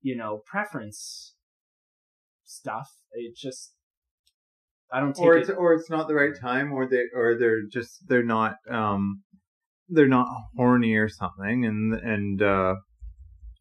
you 0.01 0.15
know, 0.15 0.41
preference 0.45 1.33
stuff, 2.43 2.89
it 3.13 3.35
just, 3.35 3.73
I 4.91 4.99
don't 4.99 5.15
take 5.15 5.25
or 5.25 5.37
it. 5.37 5.41
it's 5.41 5.49
or 5.49 5.73
it's 5.73 5.89
not 5.89 6.07
the 6.07 6.15
right 6.15 6.33
time, 6.39 6.71
or 6.71 6.87
they 6.87 7.03
or 7.13 7.37
they're 7.37 7.63
just 7.71 8.07
they're 8.07 8.23
not 8.23 8.55
um 8.69 9.23
they're 9.89 10.07
not 10.07 10.27
horny 10.55 10.93
or 10.93 11.09
something, 11.09 11.65
and 11.65 11.93
and 11.93 12.41
uh 12.41 12.75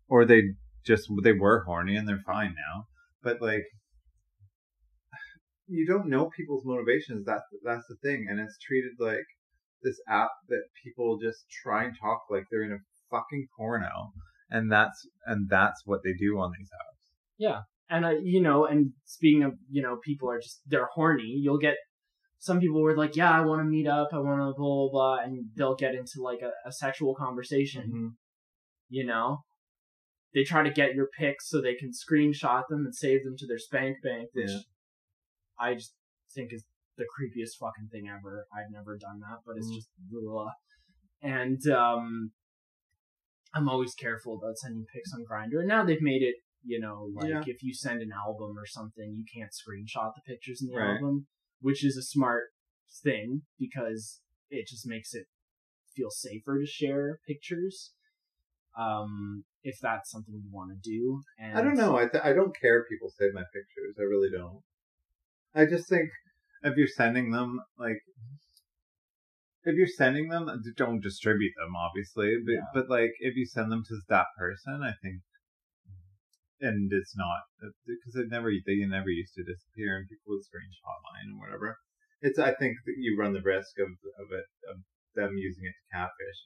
or 0.09 0.25
they 0.25 0.43
just 0.85 1.09
they 1.23 1.33
were 1.33 1.65
horny 1.65 1.97
and 1.97 2.09
they're 2.09 2.23
fine 2.27 2.55
now, 2.55 2.85
but 3.23 3.41
like 3.41 3.65
you 5.67 5.87
don't 5.87 6.09
know 6.09 6.31
people's 6.37 6.65
motivations. 6.65 7.25
That's 7.25 7.45
that's 7.65 7.87
the 7.89 7.97
thing, 8.03 8.27
and 8.29 8.41
it's 8.41 8.59
treated 8.59 8.93
like 8.99 9.25
this 9.83 10.01
app 10.09 10.31
that 10.49 10.63
people 10.83 11.19
just 11.19 11.45
try 11.63 11.85
and 11.85 11.95
talk 12.01 12.23
like 12.31 12.45
they're 12.51 12.65
in 12.65 12.73
a 12.73 12.79
fucking 13.11 13.47
porno, 13.57 14.13
and 14.51 14.71
that's 14.71 15.07
and 15.27 15.49
that's 15.49 15.83
what 15.85 16.01
they 16.05 16.13
do 16.13 16.39
on 16.39 16.53
these 16.59 16.69
apps. 16.69 17.13
Yeah, 17.39 17.61
and 17.89 18.05
uh, 18.05 18.11
you 18.23 18.43
know, 18.43 18.67
and 18.67 18.93
speaking 19.05 19.43
of, 19.43 19.53
you 19.71 19.83
know, 19.83 19.99
people 20.05 20.31
are 20.31 20.41
just 20.41 20.61
they're 20.67 20.89
horny. 20.95 21.39
You'll 21.43 21.59
get 21.59 21.77
some 22.39 22.61
people 22.61 22.83
were 22.83 22.97
like, 22.97 23.17
yeah, 23.17 23.31
I 23.31 23.41
want 23.45 23.61
to 23.61 23.65
meet 23.65 23.87
up, 23.87 24.09
I 24.13 24.19
want 24.19 24.41
to 24.41 24.53
blah 24.57 24.89
blah 24.89 24.91
blah, 24.91 25.19
and 25.25 25.47
they'll 25.57 25.77
get 25.77 25.95
into 25.95 26.21
like 26.21 26.41
a, 26.43 26.51
a 26.69 26.73
sexual 26.73 27.15
conversation. 27.15 27.91
Mhm. 27.91 28.11
You 28.91 29.07
know, 29.07 29.39
they 30.35 30.43
try 30.45 30.63
to 30.63 30.71
get 30.71 30.95
your 30.95 31.09
pics 31.17 31.49
so 31.49 31.61
they 31.61 31.75
can 31.77 31.91
screenshot 31.93 32.65
them 32.69 32.85
and 32.85 32.95
save 32.95 33.25
them 33.25 33.37
to 33.39 33.47
their 33.47 33.59
spank 33.59 34.03
bank, 34.03 34.29
which 34.33 34.51
Yeah. 34.51 34.59
I 35.59 35.75
just 35.75 35.95
think 36.35 36.53
is 36.53 36.65
the 36.97 37.05
creepiest 37.05 37.57
fucking 37.59 37.89
thing 37.91 38.09
ever. 38.09 38.47
I've 38.53 38.71
never 38.71 38.97
done 38.99 39.21
that, 39.21 39.39
but 39.47 39.57
it's 39.57 39.69
Mhm. 39.71 39.75
just 39.75 39.89
ugh. 40.13 40.49
and 41.23 41.67
um, 41.69 42.33
I'm 43.55 43.69
always 43.69 43.95
careful 43.95 44.37
about 44.37 44.59
sending 44.59 44.85
pics 44.93 45.13
on 45.15 45.25
Grindr. 45.25 45.61
And 45.61 45.69
now 45.69 45.85
they've 45.85 46.03
made 46.03 46.23
it, 46.23 46.37
you 46.65 46.81
know, 46.81 47.05
like 47.15 47.29
Yeah. 47.31 47.43
if 47.47 47.63
you 47.63 47.73
send 47.73 48.03
an 48.03 48.11
album 48.13 48.59
or 48.59 48.67
something, 48.67 49.15
you 49.15 49.25
can't 49.33 49.53
screenshot 49.53 50.13
the 50.15 50.21
pictures 50.27 50.61
in 50.61 50.69
the 50.69 50.75
Right. 50.77 50.95
album, 50.97 51.29
which 51.61 51.85
is 51.85 51.97
a 51.97 52.03
smart 52.03 52.51
thing 53.03 53.43
because 53.59 54.21
it 54.51 54.67
just 54.67 54.87
makes 54.87 55.15
it 55.15 55.29
feel 55.95 56.11
safer 56.11 56.59
to 56.59 56.67
share 56.67 57.21
pictures. 57.27 57.95
Um, 58.77 59.45
if 59.63 59.77
that's 59.81 60.11
something 60.11 60.35
you 60.35 60.51
want 60.53 60.71
to 60.71 60.91
do, 60.91 61.23
and 61.39 61.57
I 61.57 61.63
don't 61.63 61.77
know. 61.77 61.97
I 61.97 62.09
th- 62.09 62.25
I 62.25 62.33
don't 62.33 62.55
care 62.59 62.81
if 62.81 62.89
people 62.89 63.09
save 63.09 63.33
my 63.33 63.45
pictures. 63.55 63.97
I 63.99 64.03
really 64.03 64.31
don't. 64.31 64.61
I 65.55 65.65
just 65.65 65.89
think 65.89 66.11
if 66.63 66.77
you're 66.77 66.89
sending 66.89 67.31
them, 67.31 67.61
like, 67.79 68.03
if 69.63 69.75
you're 69.77 69.87
sending 69.87 70.29
them, 70.29 70.51
don't 70.77 71.01
distribute 71.01 71.53
them, 71.57 71.77
obviously. 71.77 72.35
But 72.45 72.53
Yeah. 72.53 72.69
but 72.75 72.91
like, 72.91 73.13
if 73.21 73.37
you 73.37 73.47
send 73.47 73.71
them 73.71 73.85
to 73.85 74.01
that 74.09 74.27
person, 74.37 74.83
I 74.83 74.93
think, 75.01 75.23
and 76.61 76.93
it's 76.93 77.17
not 77.17 77.43
because 77.87 78.17
it 78.17 78.29
never 78.29 78.51
they 78.67 78.77
never 78.85 79.09
used 79.09 79.35
to 79.35 79.45
disappear, 79.45 79.97
and 79.97 80.09
people 80.09 80.35
would 80.35 80.43
screenshot 80.43 80.99
mine 81.13 81.31
and 81.31 81.41
whatever. 81.41 81.79
It's 82.21 82.39
I 82.39 82.55
think 82.55 82.77
that 82.85 82.97
you 82.99 83.17
run 83.19 83.33
the 83.33 83.43
risk 83.43 83.79
of 83.79 83.89
of 84.19 84.33
it 84.33 84.47
of 84.69 84.83
them 85.15 85.39
using 85.39 85.65
it 85.65 85.75
to 85.79 85.97
catfish. 85.97 86.41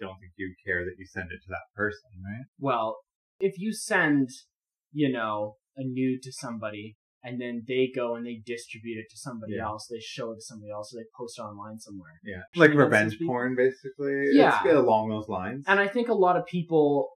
Don't 0.00 0.18
think 0.20 0.32
you 0.36 0.54
care 0.64 0.84
that 0.84 0.94
you 0.98 1.06
send 1.06 1.30
it 1.32 1.40
to 1.42 1.48
that 1.48 1.66
person, 1.74 2.10
right? 2.24 2.46
well, 2.58 2.98
if 3.40 3.54
you 3.58 3.72
send, 3.72 4.28
you 4.92 5.10
know, 5.12 5.56
a 5.76 5.82
nude 5.84 6.22
to 6.22 6.32
somebody 6.32 6.96
and 7.22 7.40
then 7.40 7.62
they 7.68 7.90
go 7.94 8.14
and 8.16 8.24
they 8.26 8.40
distribute 8.44 8.98
it 8.98 9.06
to 9.10 9.16
somebody 9.16 9.54
Yeah. 9.54 9.66
else, 9.66 9.86
they 9.90 10.00
show 10.00 10.32
it 10.32 10.36
to 10.36 10.40
somebody 10.40 10.70
else, 10.72 10.92
or 10.94 10.98
they 11.00 11.06
post 11.16 11.38
it 11.38 11.42
online 11.42 11.78
somewhere. 11.78 12.18
Yeah, 12.24 12.42
like 12.56 12.72
revenge 12.74 13.16
porn, 13.24 13.54
basically. 13.56 14.30
Yeah. 14.32 14.60
it's 14.64 14.74
along 14.74 15.08
those 15.10 15.28
lines. 15.28 15.64
And 15.68 15.78
I 15.80 15.88
think 15.88 16.08
a 16.08 16.14
lot 16.14 16.36
of 16.36 16.46
people 16.46 17.10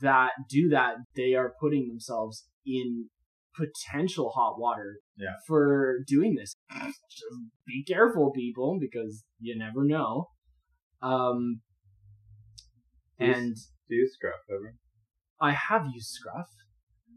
that 0.00 0.30
do 0.50 0.68
that, 0.70 0.96
they 1.14 1.34
are 1.34 1.52
putting 1.60 1.88
themselves 1.88 2.48
in 2.64 3.08
potential 3.56 4.30
hot 4.30 4.58
water 4.58 4.98
Yeah. 5.16 5.34
for 5.46 6.00
doing 6.06 6.34
this. 6.34 6.54
Just 6.70 7.40
be 7.66 7.84
careful, 7.84 8.30
people, 8.32 8.78
because 8.80 9.24
you 9.40 9.56
never 9.56 9.84
know. 9.84 10.26
Um, 11.02 11.60
and 13.18 13.54
Do 13.88 13.94
you 13.94 14.08
scruff 14.12 14.40
ever? 14.50 14.74
I 15.40 15.52
have 15.52 15.86
used 15.92 16.08
Scruff. 16.08 16.48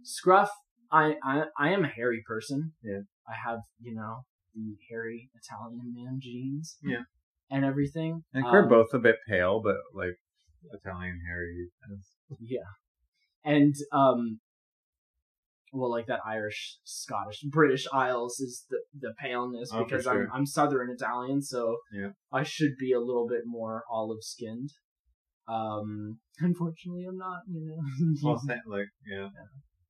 Scruff, 0.04 0.50
I, 0.92 1.16
I 1.24 1.44
I 1.58 1.70
am 1.70 1.84
a 1.86 1.88
hairy 1.90 2.22
person. 2.28 2.74
Yeah. 2.84 3.02
I 3.28 3.34
have, 3.48 3.60
you 3.80 3.94
know, 3.96 4.22
the 4.54 4.76
hairy 4.90 5.30
Italian 5.36 5.94
man 5.96 6.20
jeans. 6.22 6.78
Yeah. 6.84 7.04
And 7.52 7.64
everything. 7.66 8.24
I 8.34 8.40
think 8.40 8.52
we're 8.52 8.64
Um, 8.64 8.70
both 8.70 8.94
a 8.94 9.00
bit 9.00 9.18
pale, 9.28 9.62
but 9.64 9.76
like 9.94 10.18
Italian 10.74 11.20
hairy. 11.28 11.70
Yeah. 12.40 12.60
And 13.44 13.74
um 13.92 14.40
well 15.72 15.92
like 15.92 16.08
that 16.08 16.22
Irish, 16.26 16.78
Scottish, 16.84 17.42
British 17.50 17.88
Isles 17.94 18.40
is 18.40 18.66
the 18.70 18.80
the 19.00 19.14
paleness 19.20 19.70
Oh, 19.74 19.84
because 19.86 20.04
sure. 20.04 20.24
I'm 20.24 20.30
I'm 20.34 20.46
southern 20.46 20.90
Italian, 20.90 21.42
so 21.42 21.78
Yeah. 21.94 22.10
I 22.34 22.44
should 22.44 22.76
be 22.80 22.92
a 22.92 23.00
little 23.00 23.28
bit 23.28 23.44
more 23.46 23.84
olive 23.90 24.24
skinned. 24.24 24.72
Um 25.50 26.20
unfortunately 26.40 27.06
I'm 27.08 27.18
not, 27.18 27.42
you 27.52 27.66
know. 27.66 28.30
Well, 28.30 28.40
sa- 28.40 28.54
like 28.68 28.88
yeah, 29.10 29.30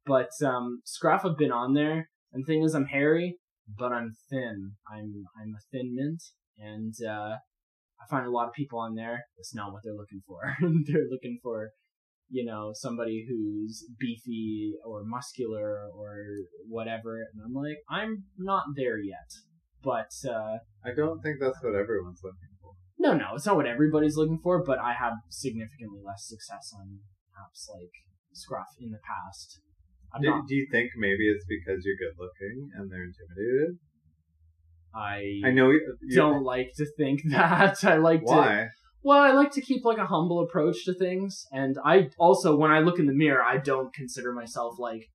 but 0.05 0.29
um 0.45 0.81
Scruff 0.85 1.23
have 1.23 1.37
been 1.37 1.51
on 1.51 1.73
there 1.73 2.09
and 2.31 2.43
the 2.43 2.47
thing 2.47 2.63
is 2.63 2.73
I'm 2.73 2.85
hairy, 2.85 3.37
but 3.77 3.91
I'm 3.91 4.13
thin. 4.29 4.73
I'm 4.91 5.25
I'm 5.39 5.53
a 5.55 5.61
thin 5.71 5.93
mint 5.95 6.21
and 6.57 6.93
uh 7.05 7.35
I 8.01 8.05
find 8.09 8.25
a 8.25 8.31
lot 8.31 8.47
of 8.47 8.53
people 8.53 8.79
on 8.79 8.95
there 8.95 9.25
that's 9.37 9.53
not 9.53 9.73
what 9.73 9.81
they're 9.83 9.93
looking 9.93 10.21
for. 10.25 10.41
they're 10.61 11.09
looking 11.09 11.39
for 11.43 11.71
you 12.29 12.45
know 12.45 12.71
somebody 12.73 13.25
who's 13.27 13.85
beefy 13.99 14.73
or 14.85 15.03
muscular 15.03 15.87
or 15.93 16.25
whatever 16.67 17.17
and 17.17 17.41
I'm 17.43 17.53
like 17.53 17.77
I'm 17.89 18.23
not 18.37 18.63
there 18.75 18.99
yet. 18.99 19.29
But 19.83 20.11
uh 20.27 20.57
I 20.85 20.93
don't 20.95 21.21
think 21.21 21.37
that's 21.41 21.61
what 21.63 21.75
everyone's 21.75 22.21
looking 22.23 22.37
for. 22.41 22.48
No 22.99 23.13
no, 23.13 23.35
it's 23.35 23.45
not 23.45 23.55
what 23.55 23.65
everybody's 23.65 24.17
looking 24.17 24.39
for, 24.43 24.63
but 24.63 24.77
I 24.77 24.93
have 24.93 25.13
significantly 25.29 26.01
less 26.05 26.27
success 26.27 26.73
on 26.77 26.99
apps 27.35 27.69
like 27.73 27.91
Scruff 28.33 28.67
in 28.79 28.91
the 28.91 28.99
past. 28.99 29.59
I'm 30.13 30.21
Do, 30.21 30.29
not 30.29 30.47
do 30.47 30.55
you 30.55 30.67
think 30.71 30.91
maybe 30.97 31.29
it's 31.29 31.45
because 31.47 31.83
you're 31.83 31.95
good 31.97 32.15
looking 32.19 32.69
and 32.75 32.91
they're 32.91 33.03
intimidated? 33.03 33.77
I 34.93 35.47
I 35.47 35.51
know 35.51 35.69
you, 35.69 35.97
you 36.01 36.15
don't 36.15 36.43
like 36.43 36.71
to 36.77 36.85
think 36.97 37.21
that. 37.29 37.83
I 37.83 37.97
like 37.97 38.21
to 38.21 38.25
why. 38.25 38.67
well, 39.03 39.19
I 39.19 39.31
like 39.31 39.51
to 39.51 39.61
keep 39.61 39.85
like 39.85 39.97
a 39.97 40.05
humble 40.05 40.41
approach 40.41 40.85
to 40.85 40.93
things, 40.93 41.45
and 41.51 41.77
I 41.83 42.09
also 42.17 42.55
when 42.55 42.71
I 42.71 42.79
look 42.79 42.99
in 42.99 43.05
the 43.05 43.13
mirror, 43.13 43.43
I 43.43 43.57
don't 43.57 43.93
consider 43.93 44.33
myself 44.33 44.79
like 44.79 45.09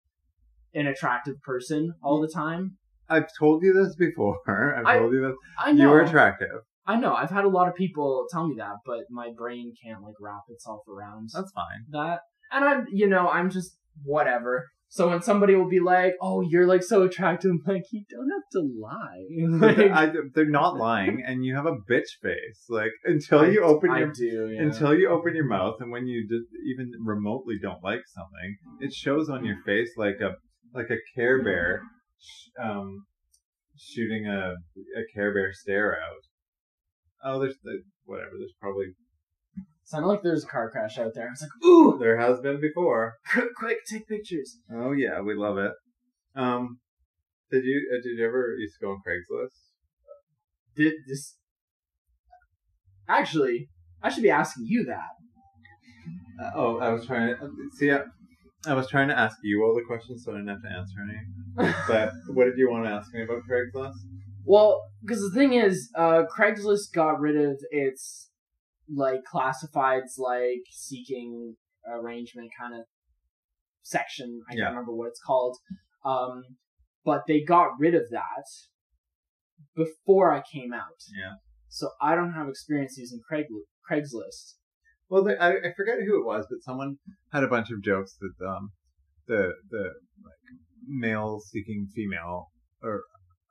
an 0.75 0.87
attractive 0.87 1.41
person 1.43 1.95
all 2.03 2.21
the 2.21 2.29
time. 2.29 2.77
I've 3.09 3.29
told 3.39 3.63
you 3.63 3.73
this 3.73 3.95
before. 3.97 4.39
I've 4.79 4.87
I 4.87 4.99
told 4.99 5.13
you 5.13 5.21
that 5.23 5.35
I 5.59 5.73
know, 5.73 5.85
you 5.85 5.93
are 5.93 6.01
attractive. 6.01 6.63
I 6.87 6.97
know. 6.97 7.15
I've 7.15 7.31
had 7.31 7.45
a 7.45 7.49
lot 7.49 7.69
of 7.69 7.75
people 7.75 8.27
tell 8.31 8.47
me 8.47 8.57
that, 8.59 8.77
but 8.85 9.05
my 9.11 9.31
brain 9.37 9.73
can't 9.83 10.03
like 10.03 10.15
wrap 10.21 10.43
itself 10.49 10.81
around 10.89 11.31
That's 11.33 11.53
fine. 11.53 11.85
that. 11.91 12.21
And 12.53 12.65
I'm, 12.65 12.87
you 12.93 13.09
know, 13.09 13.29
I'm 13.29 13.51
just 13.51 13.77
whatever. 14.03 14.67
So 14.89 15.09
when 15.09 15.23
somebody 15.23 15.57
will 15.57 15.69
be 15.69 15.81
like, 15.81 16.15
"Oh, 16.23 16.41
you're 16.41 16.69
like 16.69 16.85
so 16.85 17.03
attractive," 17.03 17.51
I'm 17.51 17.61
like, 17.67 17.83
"You 17.91 18.05
don't 18.09 18.31
have 18.31 18.49
to 18.53 18.61
lie." 18.81 19.25
Like, 19.61 19.91
I, 19.93 20.13
they're 20.35 20.49
not 20.49 20.77
lying, 20.77 21.21
and 21.27 21.45
you 21.45 21.57
have 21.57 21.67
a 21.67 21.77
bitch 21.91 22.21
face. 22.23 22.67
Like 22.69 22.93
until 23.05 23.51
you 23.51 23.65
open 23.65 23.91
I 23.91 24.01
your 24.01 24.13
do, 24.13 24.51
yeah. 24.55 24.63
until 24.63 24.95
you 24.95 25.09
open 25.09 25.35
your 25.35 25.47
mouth 25.47 25.77
and 25.81 25.91
when 25.91 26.07
you 26.07 26.29
just 26.29 26.47
even 26.71 26.93
remotely 27.05 27.57
don't 27.61 27.83
like 27.83 28.03
something 28.07 28.57
it 28.81 28.93
shows 28.93 29.29
on 29.29 29.45
your 29.45 29.57
face 29.67 29.91
like 29.97 30.17
a 30.21 30.35
like 30.75 30.91
a 30.91 30.99
care 31.15 31.43
bear 31.43 31.83
sh- 32.21 32.49
um 32.63 33.05
shooting 33.77 34.27
a 34.27 34.55
a 34.97 35.03
care 35.15 35.33
bear 35.35 35.53
stare 35.53 35.97
out 35.97 36.23
oh 37.25 37.39
there's 37.41 37.57
the 37.63 37.83
whatever 38.05 38.33
there's 38.39 38.55
probably 38.61 38.95
Sounded 39.87 40.09
like 40.09 40.23
there's 40.23 40.45
a 40.45 40.47
car 40.47 40.71
crash 40.71 40.97
out 40.99 41.13
there. 41.15 41.27
I 41.27 41.31
was 41.31 41.43
like, 41.43 41.63
"Ooh, 41.63 41.99
there 41.99 42.19
has 42.19 42.41
been 42.41 42.59
before 42.59 43.17
quick, 43.31 43.55
quick, 43.55 43.79
take 43.87 44.09
pictures." 44.09 44.59
oh 44.73 44.93
yeah 44.93 45.21
we 45.21 45.35
love 45.35 45.59
it 45.59 45.73
um 46.35 46.79
did 47.51 47.65
you 47.65 47.91
uh, 47.93 48.01
did 48.03 48.19
you 48.19 48.25
ever 48.27 48.57
used 48.59 48.77
to 48.81 48.87
go 48.87 48.93
on 48.93 49.03
craigslist 49.07 49.51
Did 50.75 50.95
this 51.07 51.37
actually? 53.09 53.69
I 54.03 54.09
should 54.11 54.23
be 54.23 54.31
asking 54.31 54.67
you 54.67 54.85
that. 54.85 55.11
Uh, 56.43 56.51
oh 56.57 56.79
i 56.79 56.89
was 56.89 57.07
trying 57.07 57.29
to 57.37 57.51
see 57.77 57.93
I, 57.93 58.01
I 58.67 58.75
was 58.75 58.89
trying 58.89 59.09
to 59.09 59.19
ask 59.19 59.37
you 59.43 59.63
all 59.63 59.75
the 59.75 59.85
questions 59.87 60.25
so 60.25 60.33
i 60.33 60.37
didn't 60.37 60.49
have 60.49 60.63
to 60.63 60.69
answer 60.69 60.97
any 61.09 61.73
but 61.89 62.11
what 62.35 62.47
did 62.47 62.59
you 62.59 62.71
want 62.71 62.87
to 62.87 62.91
ask 62.91 63.13
me 63.15 63.23
about 63.23 63.43
craigslist 63.49 63.95
Well, 64.45 64.83
because 65.03 65.21
the 65.23 65.31
thing 65.39 65.55
is, 65.55 65.91
uh, 65.97 66.23
Craigslist 66.37 66.93
got 66.95 67.21
rid 67.21 67.37
of 67.37 67.57
its 67.71 68.31
like 68.95 69.21
classifieds, 69.33 70.19
like 70.19 70.65
seeking 70.71 71.57
arrangement 71.89 72.51
kind 72.59 72.75
of 72.75 72.83
section. 73.83 74.43
I 74.51 74.55
Yeah. 74.55 74.65
can't 74.65 74.75
remember 74.75 74.95
what 74.95 75.09
it's 75.09 75.21
called. 75.21 75.57
Um, 76.05 76.43
but 77.05 77.23
they 77.27 77.43
got 77.43 77.79
rid 77.79 77.95
of 77.95 78.11
that 78.11 78.45
before 79.75 80.33
I 80.33 80.43
came 80.43 80.73
out. 80.73 81.01
Yeah. 81.15 81.35
So 81.69 81.91
I 82.01 82.15
don't 82.15 82.33
have 82.33 82.49
experience 82.49 82.97
using 82.99 83.21
Craig 83.27 83.47
Craigslist. 83.91 84.55
Well, 85.09 85.25
they, 85.25 85.37
I, 85.37 85.51
I 85.53 85.73
forget 85.77 85.97
who 86.07 86.21
it 86.21 86.25
was, 86.27 86.47
but 86.49 86.63
someone 86.63 86.97
had 87.33 87.45
a 87.45 87.49
bunch 87.49 87.71
of 87.71 87.83
jokes 87.83 88.17
that 88.21 88.47
um, 88.47 88.71
the 89.27 89.53
the 89.71 89.83
like 90.23 90.59
male 90.87 91.41
seeking 91.41 91.89
female 91.95 92.49
or 92.83 93.03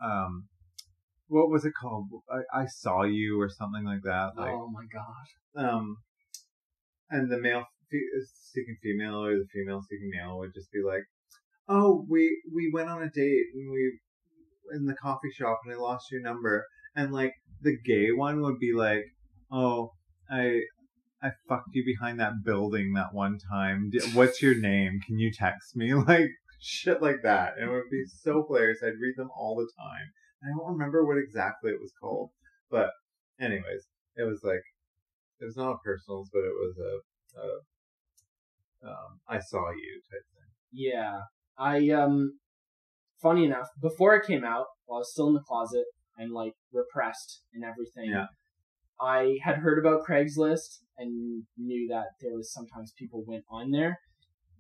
um, 0.04 0.48
what 1.34 1.50
was 1.50 1.66
it 1.66 1.74
called? 1.74 2.08
I, 2.32 2.62
I 2.62 2.66
saw 2.68 3.04
you 3.04 3.42
or 3.42 3.50
something 3.50 3.84
like 3.84 4.04
that. 4.04 4.32
Like, 4.38 4.52
oh 4.54 4.70
my 4.72 4.86
god. 4.94 5.66
um, 5.68 5.98
and 7.10 7.32
the 7.32 7.40
male 7.40 7.66
fe- 7.92 7.98
seeking 8.52 8.78
female 8.84 9.24
or 9.26 9.34
the 9.34 9.48
female 9.52 9.82
seeking 9.90 10.12
male 10.14 10.38
would 10.38 10.54
just 10.54 10.72
be 10.72 10.82
like, 10.86 11.04
"Oh, 11.68 12.06
we 12.08 12.42
we 12.54 12.70
went 12.72 12.90
on 12.90 13.02
a 13.02 13.10
date 13.10 13.46
and 13.56 13.72
we 13.72 14.00
in 14.76 14.86
the 14.86 14.96
coffee 14.96 15.32
shop 15.32 15.62
and 15.66 15.74
I 15.74 15.78
lost 15.78 16.12
your 16.12 16.22
number." 16.22 16.66
And 16.96 17.12
like 17.12 17.34
the 17.62 17.78
gay 17.84 18.12
one 18.12 18.42
would 18.42 18.60
be 18.60 18.74
like, 18.74 19.04
"Oh, 19.52 19.92
I 20.30 20.62
I 21.22 21.32
fucked 21.50 21.70
you 21.74 21.84
behind 21.84 22.20
that 22.20 22.44
building 22.46 22.94
that 22.94 23.14
one 23.14 23.40
time. 23.52 23.92
What's 24.14 24.42
your 24.42 24.56
name? 24.56 25.00
Can 25.06 25.18
you 25.18 25.32
text 25.34 25.76
me?" 25.76 25.94
Like 26.08 26.30
shit 26.60 27.02
like 27.02 27.24
that. 27.24 27.56
And 27.58 27.70
it 27.70 27.74
would 27.74 27.90
be 27.92 28.04
so 28.06 28.46
hilarious. 28.48 28.80
I'd 28.84 29.02
read 29.02 29.16
them 29.18 29.30
all 29.36 29.56
the 29.56 29.70
time. 29.78 30.08
I 30.44 30.50
don't 30.50 30.74
remember 30.74 31.06
what 31.06 31.18
exactly 31.18 31.72
it 31.72 31.80
was 31.80 31.94
called, 32.00 32.32
but 32.70 32.90
anyways, 33.40 33.88
it 34.16 34.24
was 34.24 34.42
like 34.44 34.64
it 35.40 35.46
was 35.46 35.58
not 35.58 35.74
a 35.74 35.78
personals, 35.84 36.30
but 36.32 36.40
it 36.40 36.54
was 36.54 36.76
a, 36.78 37.40
a 37.40 38.90
um, 38.90 39.20
I 39.28 39.40
saw 39.40 39.72
you 39.72 40.02
type 40.12 40.26
thing. 40.34 40.52
Yeah. 40.72 41.22
I 41.58 41.90
um 41.90 42.40
funny 43.22 43.46
enough, 43.46 43.68
before 43.82 44.16
it 44.16 44.28
came 44.28 44.44
out, 44.44 44.66
while 44.86 44.98
I 44.98 45.00
was 45.00 45.12
still 45.12 45.28
in 45.28 45.34
the 45.34 45.40
closet 45.48 45.86
and 46.18 46.32
like 46.32 46.54
repressed 46.72 47.42
and 47.54 47.64
everything, 47.64 48.12
Yeah. 48.12 48.28
I 49.00 49.38
had 49.44 49.58
heard 49.58 49.80
about 49.80 50.06
Craigslist 50.08 50.82
and 50.98 51.44
knew 51.58 51.88
that 51.90 52.08
there 52.22 52.36
was 52.36 52.54
sometimes 52.54 52.94
people 52.98 53.24
went 53.26 53.44
on 53.50 53.72
there. 53.72 54.00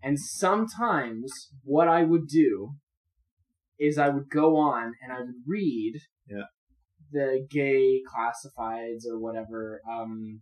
And 0.01 0.19
sometimes 0.19 1.31
what 1.63 1.87
I 1.87 2.03
would 2.03 2.27
do 2.27 2.75
is 3.79 3.97
I 3.97 4.09
would 4.09 4.29
go 4.29 4.55
on 4.57 4.93
and 5.01 5.11
I 5.11 5.19
would 5.19 5.35
read 5.47 5.93
Yeah. 6.29 6.45
the 7.11 7.45
gay 7.49 8.01
classifieds 8.11 9.05
or 9.09 9.19
whatever 9.19 9.81
um 9.89 10.41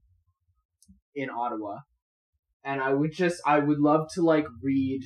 in 1.15 1.29
Ottawa. 1.29 1.79
And 2.63 2.81
I 2.81 2.93
would 2.93 3.11
just 3.11 3.41
I 3.45 3.59
would 3.59 3.79
love 3.79 4.07
to 4.15 4.21
like 4.21 4.45
read 4.61 5.01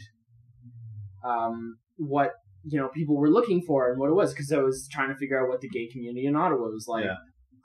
um 1.23 1.77
what 1.97 2.31
you 2.63 2.79
know 2.79 2.89
people 2.89 3.15
were 3.17 3.29
looking 3.29 3.61
for 3.61 3.89
and 3.89 3.99
what 3.99 4.09
it 4.09 4.13
was 4.15 4.33
because 4.33 4.51
I 4.51 4.57
was 4.59 4.87
trying 4.91 5.09
to 5.09 5.15
figure 5.15 5.41
out 5.41 5.49
what 5.49 5.61
the 5.61 5.69
gay 5.69 5.87
community 5.91 6.25
in 6.25 6.35
Ottawa 6.35 6.67
was 6.69 6.85
like. 6.87 7.05
Yeah. 7.05 7.15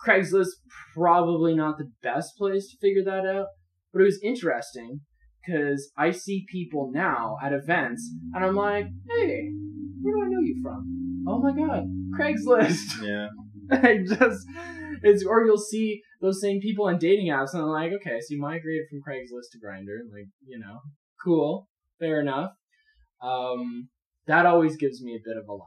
Craigslist 0.06 0.52
probably 0.94 1.54
not 1.54 1.76
the 1.76 1.90
best 2.02 2.36
place 2.38 2.70
to 2.70 2.76
figure 2.80 3.04
that 3.04 3.26
out, 3.26 3.48
but 3.92 4.00
it 4.00 4.06
was 4.06 4.18
interesting 4.22 5.00
because 5.44 5.90
I 5.98 6.10
see 6.10 6.46
people 6.50 6.90
now 6.92 7.36
at 7.42 7.52
events 7.52 8.10
and 8.34 8.42
I'm 8.42 8.54
like, 8.54 8.86
hey, 9.10 9.50
where 10.02 10.14
do 10.14 10.22
I 10.24 10.28
know 10.28 10.40
you 10.40 10.60
from? 10.62 11.24
Oh 11.28 11.38
my 11.40 11.52
god, 11.54 11.84
Craigslist. 12.18 13.02
Yeah. 13.02 13.28
I 13.72 13.98
just 14.06 14.46
it's 15.02 15.24
or 15.24 15.44
you'll 15.44 15.56
see 15.58 16.00
those 16.20 16.40
same 16.40 16.60
people 16.60 16.86
on 16.86 16.98
dating 16.98 17.28
apps 17.28 17.52
and 17.54 17.62
I'm 17.62 17.68
like, 17.68 17.92
okay, 17.92 18.18
so 18.20 18.34
you 18.34 18.40
migrated 18.40 18.86
from 18.90 19.00
Craigslist 19.00 19.50
to 19.52 19.58
Grindr, 19.64 19.98
like, 20.12 20.26
you 20.44 20.58
know, 20.58 20.80
cool, 21.24 21.68
fair 22.00 22.20
enough. 22.20 22.50
Um 23.22 23.88
that 24.26 24.46
always 24.46 24.76
gives 24.76 25.02
me 25.02 25.14
a 25.14 25.22
bit 25.24 25.36
of 25.36 25.48
a 25.48 25.52
laugh. 25.52 25.66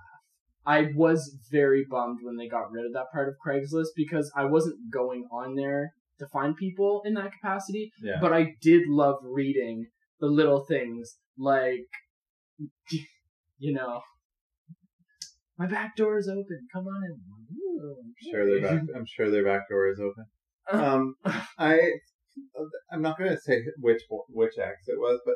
I 0.65 0.87
was 0.95 1.37
very 1.51 1.85
bummed 1.89 2.19
when 2.23 2.37
they 2.37 2.47
got 2.47 2.71
rid 2.71 2.85
of 2.85 2.93
that 2.93 3.07
part 3.13 3.27
of 3.29 3.35
Craigslist 3.45 3.87
because 3.95 4.31
I 4.35 4.45
wasn't 4.45 4.77
going 4.91 5.25
on 5.31 5.55
there 5.55 5.91
to 6.19 6.27
find 6.27 6.55
people 6.55 7.01
in 7.05 7.15
that 7.15 7.31
capacity, 7.33 7.91
Yeah. 8.01 8.17
but 8.21 8.31
I 8.33 8.53
did 8.61 8.83
love 8.87 9.15
reading 9.23 9.87
the 10.19 10.27
little 10.27 10.63
things 10.65 11.17
like, 11.37 11.81
you 13.57 13.73
know, 13.73 14.01
my 15.57 15.67
back 15.67 15.95
door 15.95 16.17
is 16.17 16.27
open. 16.27 16.67
Come 16.73 16.87
on 16.87 17.03
in. 17.03 17.19
Ooh, 17.57 17.95
I'm 18.03 18.31
sure 18.31 18.45
their 18.45 18.61
back. 18.61 18.83
I'm 18.95 19.05
sure 19.05 19.29
their 19.29 19.45
back 19.45 19.69
door 19.69 19.87
is 19.89 19.99
open. 19.99 20.25
Um, 20.71 21.15
I 21.57 21.79
I'm 22.91 23.01
not 23.01 23.17
gonna 23.17 23.37
say 23.37 23.61
which 23.79 24.01
which 24.29 24.57
ex 24.57 24.87
it 24.87 24.97
was, 24.97 25.19
but 25.25 25.35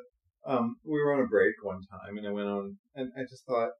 um, 0.52 0.78
we 0.84 1.00
were 1.00 1.14
on 1.14 1.24
a 1.24 1.28
break 1.28 1.56
one 1.62 1.82
time, 1.92 2.18
and 2.18 2.28
I 2.28 2.32
went 2.32 2.48
on, 2.48 2.78
and 2.96 3.12
I 3.18 3.22
just 3.30 3.46
thought 3.46 3.72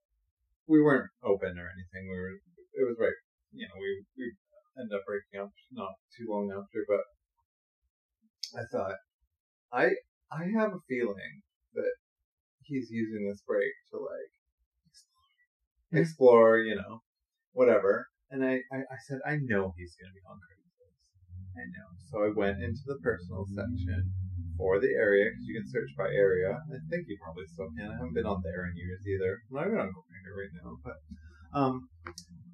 we 0.68 0.82
weren't 0.82 1.10
open 1.24 1.58
or 1.58 1.72
anything. 1.72 2.10
We 2.10 2.18
were. 2.18 2.34
It 2.74 2.86
was 2.86 2.98
right. 3.00 3.18
You 3.54 3.68
know, 3.68 3.80
we 3.80 4.06
we 4.18 4.34
ended 4.78 4.96
up 4.96 5.06
breaking 5.08 5.42
up 5.42 5.52
not 5.72 5.94
too 6.16 6.28
long 6.30 6.52
after, 6.52 6.86
but 6.88 7.02
I 8.60 8.64
thought 8.72 8.96
I 9.72 9.86
I 10.32 10.44
have 10.60 10.74
a 10.74 10.86
feeling 10.88 11.42
that 11.74 11.94
he's 12.62 12.92
using 12.92 13.28
this 13.28 13.42
break 13.48 13.72
to 13.92 13.98
like 13.98 14.32
explore, 15.92 16.60
you 16.60 16.76
know, 16.76 17.02
whatever. 17.54 18.08
And 18.30 18.44
I, 18.44 18.60
I, 18.72 18.80
I 18.92 18.98
said, 19.08 19.20
I 19.26 19.38
know 19.42 19.74
he's 19.78 19.96
going 19.96 20.12
to 20.12 20.16
be 20.16 20.26
on 20.30 20.38
Craigslist. 20.44 21.00
I 21.56 21.66
know. 21.72 21.88
So 22.12 22.24
I 22.24 22.32
went 22.36 22.62
into 22.62 22.82
the 22.86 23.00
personal 23.02 23.46
section 23.56 24.12
for 24.58 24.80
the 24.80 24.90
area 24.90 25.30
because 25.30 25.46
you 25.48 25.60
can 25.60 25.70
search 25.70 25.90
by 25.98 26.10
area. 26.10 26.52
I 26.52 26.78
think 26.90 27.06
you 27.08 27.18
probably 27.24 27.46
still 27.48 27.70
can. 27.78 27.90
I 27.90 27.94
haven't 27.94 28.14
been 28.14 28.26
on 28.26 28.42
there 28.44 28.66
in 28.66 28.76
years 28.76 29.02
either. 29.08 29.40
I'm 29.50 29.56
not 29.56 29.68
even 29.68 29.80
on 29.80 29.94
Grindr 29.94 30.36
right 30.36 30.54
now, 30.64 30.78
but 30.84 30.98
um, 31.58 31.90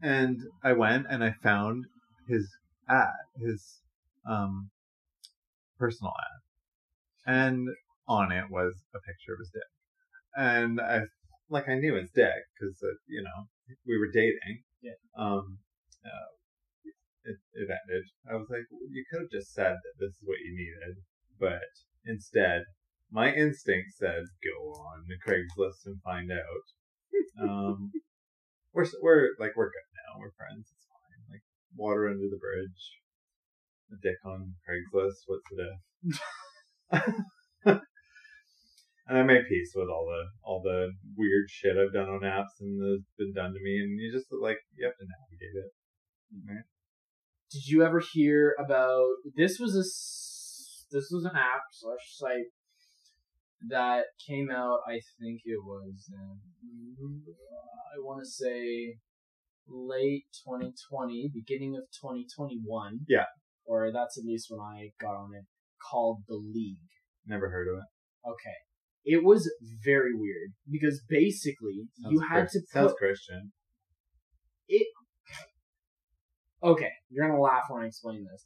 and 0.02 0.38
I 0.64 0.74
went 0.74 1.08
and 1.10 1.24
I 1.24 1.34
found 1.42 1.86
his 2.28 2.48
ad, 2.90 3.08
his 3.42 3.82
um, 4.30 4.70
personal 5.80 6.14
ad, 7.28 7.34
and 7.34 7.68
on 8.08 8.32
it 8.32 8.46
was 8.50 8.74
a 8.94 9.00
picture 9.00 9.34
of 9.34 9.40
his 9.40 9.50
dick, 9.54 9.64
and 10.36 10.80
I 10.80 11.02
like 11.54 11.70
I 11.70 11.76
knew 11.76 11.96
his 11.96 12.10
dick 12.12 12.44
because 12.58 12.76
uh, 12.84 12.98
you 13.08 13.22
know 13.22 13.48
we 13.88 13.98
were 13.98 14.12
dating. 14.12 14.64
Yeah. 14.82 14.98
Um. 15.18 15.60
Uh, 16.04 16.34
it, 17.24 17.38
it 17.54 17.70
ended. 17.72 18.04
I 18.30 18.36
was 18.36 18.48
like, 18.50 18.68
you 18.92 19.06
could 19.10 19.22
have 19.22 19.32
just 19.32 19.54
said 19.54 19.80
that 19.80 19.96
this 20.00 20.12
is 20.12 20.24
what 20.24 20.44
you 20.44 20.52
needed, 20.52 20.98
but 21.40 21.72
instead, 22.06 22.64
my 23.12 23.32
instinct 23.34 23.94
said, 23.96 24.24
go 24.44 24.74
on 24.74 25.06
to 25.08 25.16
Craigslist 25.24 25.86
and 25.86 26.02
find 26.04 26.32
out. 26.32 26.66
um, 27.42 27.92
we're 28.74 28.86
we're 29.02 29.30
like 29.40 29.56
we're 29.56 29.72
good 29.72 29.90
now. 29.96 30.20
We're 30.20 30.36
friends. 30.36 30.68
It's 30.74 30.88
fine. 30.90 31.32
Like 31.32 31.44
water 31.76 32.10
under 32.10 32.28
the 32.30 32.38
bridge. 32.38 33.00
A 33.92 33.96
dick 34.02 34.18
on 34.26 34.56
Craigslist. 34.68 35.24
What's 35.28 35.44
the 35.52 35.78
diff? 36.92 37.82
and 39.08 39.18
I 39.18 39.24
made 39.24 39.48
peace 39.50 39.74
with 39.76 39.90
all 39.90 40.06
the 40.06 40.24
all 40.44 40.62
the 40.64 40.92
weird 41.16 41.50
shit 41.50 41.78
I've 41.78 41.94
done 41.94 42.10
on 42.10 42.22
apps 42.22 42.60
and 42.62 42.80
that's 42.80 43.12
been 43.18 43.34
done 43.34 43.54
to 43.54 43.60
me, 43.62 43.80
and 43.80 44.00
you 44.00 44.12
just 44.12 44.28
like 44.32 44.58
you 44.76 44.86
have 44.86 44.98
to 44.98 45.06
navigate 45.06 45.56
it. 45.56 45.72
Right? 46.48 46.66
Did 47.52 47.68
you 47.68 47.84
ever 47.84 48.02
hear 48.14 48.56
about 48.58 49.06
this? 49.36 49.60
Was 49.60 49.76
a 49.76 49.86
this 50.96 51.10
was 51.12 51.26
an 51.26 51.36
app 51.36 51.64
slash 51.72 52.16
site 52.16 52.52
that 53.70 54.06
came 54.28 54.50
out. 54.52 54.80
I 54.88 55.00
think 55.20 55.42
it 55.46 55.60
was. 55.64 56.10
In, 56.12 57.24
I 57.94 58.00
want 58.00 58.22
to 58.24 58.30
say 58.30 58.96
late 59.68 60.26
2020, 60.46 61.32
beginning 61.34 61.76
of 61.76 61.84
2021. 62.02 63.00
Yeah. 63.08 63.26
Or 63.66 63.92
that's 63.92 64.18
at 64.18 64.26
least 64.26 64.48
when 64.50 64.60
I 64.60 64.90
got 65.00 65.16
on 65.16 65.32
it. 65.36 65.46
Called 65.92 66.24
the 66.28 66.36
League. 66.36 66.78
Never 67.26 67.50
heard 67.50 67.68
of 67.68 67.76
it. 67.76 68.30
Okay. 68.30 68.58
It 69.06 69.24
was 69.24 69.52
very 69.84 70.14
weird 70.14 70.54
because 70.70 71.02
basically 71.10 71.88
you 72.10 72.20
had 72.22 72.50
to 72.50 72.60
put 72.60 72.70
sounds 72.70 72.94
Christian. 72.98 73.52
It 74.68 74.88
okay, 76.62 76.92
you're 77.10 77.28
gonna 77.28 77.42
laugh 77.42 77.64
when 77.70 77.84
I 77.84 77.88
explain 77.88 78.26
this. 78.32 78.46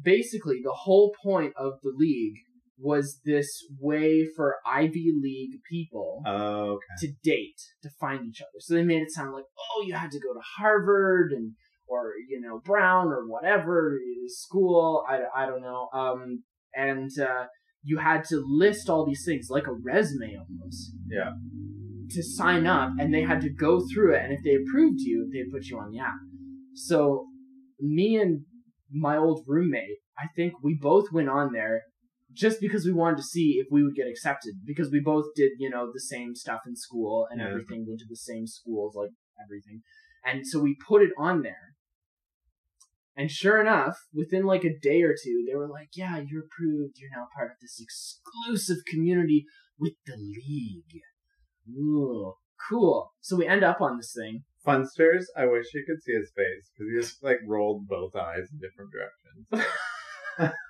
Basically, 0.00 0.60
the 0.62 0.72
whole 0.72 1.14
point 1.22 1.54
of 1.56 1.74
the 1.82 1.92
league 1.96 2.36
was 2.78 3.20
this 3.24 3.64
way 3.80 4.26
for 4.36 4.56
Ivy 4.66 5.12
League 5.20 5.60
people 5.68 6.22
Oh, 6.26 6.72
okay. 6.74 7.06
to 7.06 7.12
date, 7.24 7.58
to 7.82 7.88
find 7.98 8.26
each 8.26 8.42
other. 8.42 8.60
So 8.60 8.74
they 8.74 8.84
made 8.84 9.00
it 9.02 9.10
sound 9.10 9.32
like, 9.32 9.46
oh, 9.58 9.82
you 9.86 9.94
had 9.94 10.10
to 10.10 10.20
go 10.20 10.34
to 10.34 10.40
Harvard 10.58 11.32
and 11.32 11.52
or 11.88 12.12
you 12.28 12.40
know 12.40 12.60
Brown 12.64 13.08
or 13.08 13.26
whatever 13.26 13.98
school. 14.26 15.04
I, 15.08 15.20
I 15.34 15.46
don't 15.46 15.62
know. 15.62 15.88
Um, 15.92 16.42
and 16.74 17.10
uh, 17.18 17.46
you 17.86 17.98
had 17.98 18.24
to 18.24 18.42
list 18.44 18.90
all 18.90 19.06
these 19.06 19.24
things 19.24 19.46
like 19.48 19.66
a 19.68 19.72
resume 19.72 20.36
almost. 20.36 20.92
Yeah. 21.08 21.30
To 22.10 22.22
sign 22.22 22.66
up, 22.66 22.90
and 22.98 23.12
they 23.14 23.22
had 23.22 23.40
to 23.42 23.50
go 23.50 23.80
through 23.88 24.14
it, 24.14 24.22
and 24.22 24.32
if 24.32 24.40
they 24.44 24.54
approved 24.54 25.00
you, 25.00 25.28
they 25.32 25.50
put 25.50 25.66
you 25.66 25.78
on 25.78 25.90
the 25.90 26.00
app. 26.00 26.18
So 26.74 27.26
me 27.80 28.16
and 28.16 28.44
my 28.92 29.16
old 29.16 29.44
roommate, 29.46 29.98
I 30.18 30.26
think 30.34 30.54
we 30.62 30.76
both 30.80 31.06
went 31.12 31.28
on 31.28 31.52
there 31.52 31.82
just 32.32 32.60
because 32.60 32.84
we 32.84 32.92
wanted 32.92 33.16
to 33.18 33.22
see 33.22 33.58
if 33.62 33.66
we 33.70 33.82
would 33.82 33.94
get 33.94 34.08
accepted 34.08 34.54
because 34.64 34.90
we 34.90 35.00
both 35.00 35.26
did, 35.34 35.52
you 35.58 35.70
know, 35.70 35.90
the 35.92 36.00
same 36.00 36.34
stuff 36.34 36.60
in 36.66 36.76
school 36.76 37.26
and 37.30 37.40
Yeah. 37.40 37.48
everything, 37.48 37.86
went 37.86 38.00
to 38.00 38.06
the 38.08 38.16
same 38.16 38.46
schools, 38.46 38.94
like 38.94 39.10
everything. 39.44 39.82
And 40.24 40.46
so 40.46 40.60
we 40.60 40.76
put 40.86 41.02
it 41.02 41.12
on 41.16 41.42
there. 41.42 41.75
And 43.16 43.30
sure 43.30 43.60
enough, 43.60 43.96
within 44.12 44.44
like 44.44 44.64
a 44.64 44.78
day 44.78 45.02
or 45.02 45.14
two, 45.14 45.44
they 45.48 45.56
were 45.56 45.68
like, 45.68 45.88
yeah, 45.94 46.18
you're 46.18 46.44
approved. 46.44 46.98
You're 46.98 47.10
now 47.10 47.28
part 47.34 47.50
of 47.50 47.56
this 47.62 47.80
exclusive 47.80 48.84
community 48.86 49.46
with 49.78 49.94
the 50.06 50.16
league. 50.16 51.00
Ooh, 51.70 52.34
cool. 52.68 53.12
So 53.20 53.36
we 53.36 53.46
end 53.46 53.64
up 53.64 53.80
on 53.80 53.96
this 53.96 54.14
thing. 54.14 54.44
Funsters, 54.66 55.24
I 55.36 55.46
wish 55.46 55.66
you 55.72 55.84
could 55.86 56.02
see 56.02 56.12
his 56.12 56.30
face 56.36 56.70
because 56.76 56.92
he 56.92 57.00
just 57.00 57.24
like 57.24 57.38
rolled 57.46 57.88
both 57.88 58.14
eyes 58.14 58.48
in 58.52 58.58
different 58.58 58.90
directions. 58.92 59.72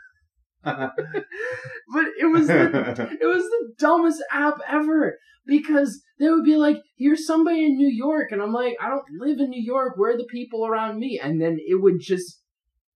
but 1.93 2.07
it 2.19 2.27
was 2.33 2.49
the, 2.49 3.09
it 3.21 3.27
was 3.27 3.43
the 3.45 3.73
dumbest 3.79 4.23
app 4.33 4.55
ever 4.69 5.19
because 5.47 6.03
they 6.19 6.29
would 6.29 6.45
be 6.45 6.57
like, 6.57 6.83
"Here's 6.97 7.27
somebody 7.27 7.65
in 7.65 7.77
New 7.77 7.89
York," 7.89 8.33
and 8.33 8.43
I'm 8.43 8.53
like, 8.53 8.77
"I 8.81 8.89
don't 8.89 9.05
live 9.19 9.39
in 9.39 9.51
New 9.51 9.63
York. 9.63 9.95
Where 9.97 10.15
are 10.15 10.17
the 10.17 10.27
people 10.31 10.67
around 10.67 10.99
me?" 10.99 11.21
And 11.23 11.41
then 11.41 11.59
it 11.67 11.81
would 11.81 12.01
just, 12.01 12.43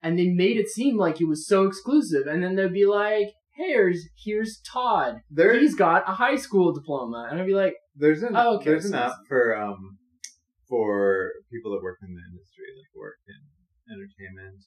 and 0.02 0.18
they 0.18 0.28
made 0.28 0.56
it 0.56 0.68
seem 0.68 0.96
like 0.96 1.20
it 1.20 1.28
was 1.28 1.46
so 1.46 1.66
exclusive, 1.66 2.26
and 2.26 2.42
then 2.42 2.56
they'd 2.56 2.72
be 2.72 2.86
like, 2.86 3.28
"Here's 3.54 4.08
here's 4.24 4.60
Todd. 4.60 5.20
there, 5.30 5.58
He's 5.58 5.76
got 5.76 6.08
a 6.08 6.14
high 6.14 6.36
school 6.36 6.72
diploma," 6.72 7.28
and 7.30 7.40
I'd 7.40 7.46
be 7.46 7.54
like, 7.54 7.74
there's 7.94 8.22
an 8.22 8.34
Oh, 8.34 8.56
okay, 8.56 8.70
there's 8.70 8.86
an 8.86 8.94
app 8.94 9.12
for 9.28 9.56
um 9.56 9.98
for 10.68 11.32
people 11.52 11.72
that 11.72 11.82
work 11.82 11.98
in 12.02 12.14
the 12.14 12.22
industry, 12.30 12.66
like 12.78 12.94
work 12.96 13.18
in 13.28 13.94
entertainment, 13.94 14.62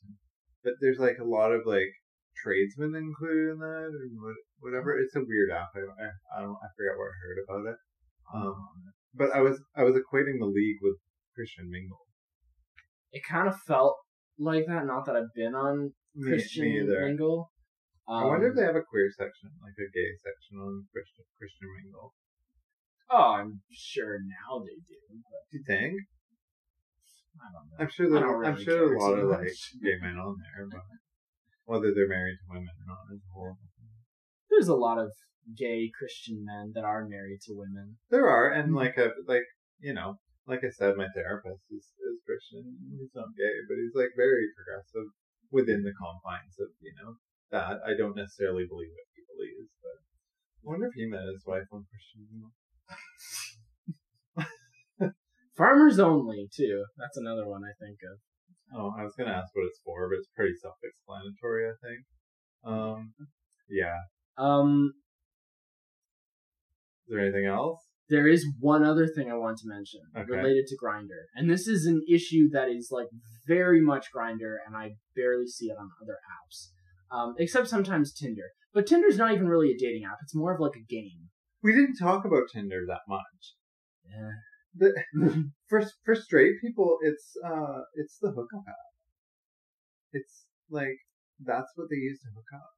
but 0.64 0.74
there's 0.82 1.00
like 1.00 1.18
a 1.20 1.26
lot 1.26 1.52
of 1.52 1.62
like 1.66 1.92
tradesmen 2.44 2.94
included 3.00 3.54
in 3.56 3.60
that 3.60 3.90
or 3.96 4.06
what, 4.20 4.36
whatever. 4.60 5.00
It's 5.00 5.16
a 5.16 5.24
weird 5.24 5.50
app. 5.56 5.72
I, 5.76 5.80
I 6.36 6.42
don't 6.44 6.60
I 6.60 6.68
forget 6.76 7.00
where 7.00 7.10
I 7.10 7.18
heard 7.24 7.40
about 7.48 7.66
it. 7.72 7.80
Um, 8.36 8.60
but 9.16 9.30
I 9.34 9.40
was 9.42 9.62
I 9.76 9.84
was 9.84 9.96
equating 9.96 10.40
the 10.44 10.52
league 10.52 10.80
with 10.82 10.98
Christian 11.36 11.70
Mingle. 11.72 12.04
it 13.12 13.24
kind 13.24 13.48
of 13.48 13.56
felt 13.68 13.96
like 14.38 14.66
that. 14.68 14.86
Not 14.86 15.06
that 15.06 15.16
I've 15.16 15.34
been 15.36 15.56
on 15.56 15.94
Me, 16.16 16.30
Christian 16.32 16.64
me. 16.66 16.82
Mingle. 16.84 17.50
I 18.08 18.26
wonder 18.26 18.48
if 18.48 18.52
Um, 18.52 18.58
they 18.58 18.66
have 18.68 18.76
a 18.76 18.84
queer 18.84 19.08
section, 19.16 19.50
like 19.64 19.80
a 19.80 19.88
gay 19.96 20.12
section 20.20 20.60
on 20.60 20.84
Christian 20.92 21.24
Christian 21.40 21.70
Mingle. 21.80 22.14
Oh, 23.10 23.40
I'm 23.40 23.62
sure 23.72 24.20
now 24.20 24.60
they 24.60 24.76
do. 24.84 25.00
But 25.24 25.44
Do 25.52 25.58
you 25.58 25.64
think? 25.66 25.94
I 27.40 27.48
don't 27.54 27.66
know. 27.70 27.78
I'm 27.80 27.90
sure 27.90 28.10
there, 28.10 28.20
don't 28.22 28.46
I'm 28.46 28.58
sure 28.62 28.94
a 28.94 29.00
lot 29.00 29.18
of 29.20 29.30
much. 29.30 29.40
like 29.40 29.82
gay 29.84 29.98
men 30.02 30.18
on 30.18 30.36
there, 30.42 30.68
but 30.70 30.82
whether 31.66 31.94
they're 31.94 32.08
married 32.08 32.38
to 32.40 32.48
women 32.50 32.74
or 32.82 32.88
not 32.88 33.14
is 33.14 33.22
a 33.24 33.34
whole. 33.34 33.58
There's 34.50 34.68
a 34.68 34.76
lot 34.76 35.00
of 35.00 35.12
gay 35.58 35.92
Christian 35.98 36.46
men 36.46 36.72
that 36.76 36.84
are 36.86 37.06
married 37.08 37.42
to 37.48 37.54
women. 37.54 37.98
There 38.10 38.28
are, 38.30 38.50
and 38.52 38.72
Mhm. 38.72 38.76
like 38.76 38.98
a 38.98 39.14
like 39.28 39.46
you 39.80 39.94
know, 39.94 40.20
like 40.48 40.64
I 40.64 40.70
said, 40.70 40.96
my 40.96 41.10
therapist 41.14 41.64
is 41.72 41.92
is 42.00 42.22
Christian. 42.26 42.78
He's 42.98 43.14
not 43.16 43.36
gay, 43.36 43.56
but 43.68 43.78
he's 43.78 43.96
like 43.96 44.12
very 44.16 44.48
progressive 44.56 45.12
within 45.52 45.84
the 45.84 45.94
confines 45.94 46.60
of 46.60 46.70
you 46.80 46.94
know 47.02 47.18
that. 47.52 47.82
I 47.86 47.96
don't 47.96 48.16
necessarily 48.16 48.66
believe 48.66 48.92
what 48.92 49.08
he 49.16 49.24
believes, 49.36 49.72
but 49.82 49.98
I 50.00 50.64
wonder 50.64 50.88
if 50.88 50.94
he 50.94 51.06
met 51.08 51.28
his 51.28 51.46
wife 51.46 51.68
on 51.72 51.86
Christian. 51.90 52.52
Farmers 55.58 56.00
only 56.00 56.50
too. 56.52 56.86
That's 56.98 57.18
another 57.18 57.48
one 57.48 57.64
I 57.64 57.74
think 57.80 58.00
of. 58.12 58.20
Oh, 58.76 58.94
I 58.98 59.04
was 59.04 59.14
gonna 59.18 59.32
ask 59.32 59.56
what 59.56 59.66
it's 59.66 59.80
for, 59.84 60.10
but 60.10 60.18
it's 60.18 60.30
pretty 60.36 60.54
self-explanatory, 60.62 61.70
I 61.70 61.74
think. 61.82 62.06
Um, 62.64 63.14
yeah. 63.70 63.98
Um, 64.38 64.94
Is 67.08 67.12
there 67.14 67.20
anything 67.22 67.46
else? 67.46 67.80
there 68.10 68.28
is 68.28 68.46
one 68.60 68.84
other 68.84 69.08
thing 69.08 69.32
I 69.32 69.36
want 69.36 69.58
to 69.60 69.68
mention 69.68 70.02
Okay. 70.16 70.36
related 70.38 70.68
to 70.68 70.78
Grindr, 70.78 71.24
and 71.36 71.50
this 71.50 71.68
is 71.68 71.86
an 71.86 72.02
issue 72.08 72.50
that 72.52 72.70
is 72.70 72.90
like 72.92 73.08
very 73.48 73.82
much 73.82 74.08
Grindr, 74.16 74.58
and 74.66 74.76
I 74.76 74.96
barely 75.16 75.48
see 75.48 75.68
it 75.68 75.78
on 75.80 75.90
other 76.02 76.18
apps, 76.38 76.70
um, 77.12 77.36
except 77.38 77.68
sometimes 77.70 78.14
Tinder. 78.14 78.50
But 78.74 78.88
Tinder's 78.88 79.18
not 79.18 79.34
even 79.34 79.48
really 79.48 79.72
a 79.72 79.78
dating 79.78 80.04
app; 80.04 80.18
it's 80.22 80.36
more 80.36 80.54
of 80.54 80.60
like 80.60 80.76
a 80.76 80.86
game. 80.88 81.30
We 81.62 81.72
didn't 81.74 81.96
talk 81.96 82.26
about 82.26 82.50
Tinder 82.52 82.84
that 82.88 83.02
much. 83.08 83.56
Yeah. 84.06 84.32
The, 84.76 85.04
for 85.70 85.84
for 86.04 86.16
straight 86.16 86.56
people, 86.62 86.98
it's 87.02 87.34
uh, 87.46 87.82
it's 87.96 88.18
the 88.20 88.30
hookup 88.32 88.64
app. 88.68 88.76
It's 90.12 90.46
like 90.70 90.98
that's 91.44 91.72
what 91.76 91.88
they 91.90 91.98
use 91.98 92.20
to 92.22 92.30
hook 92.36 92.50
up. 92.54 92.70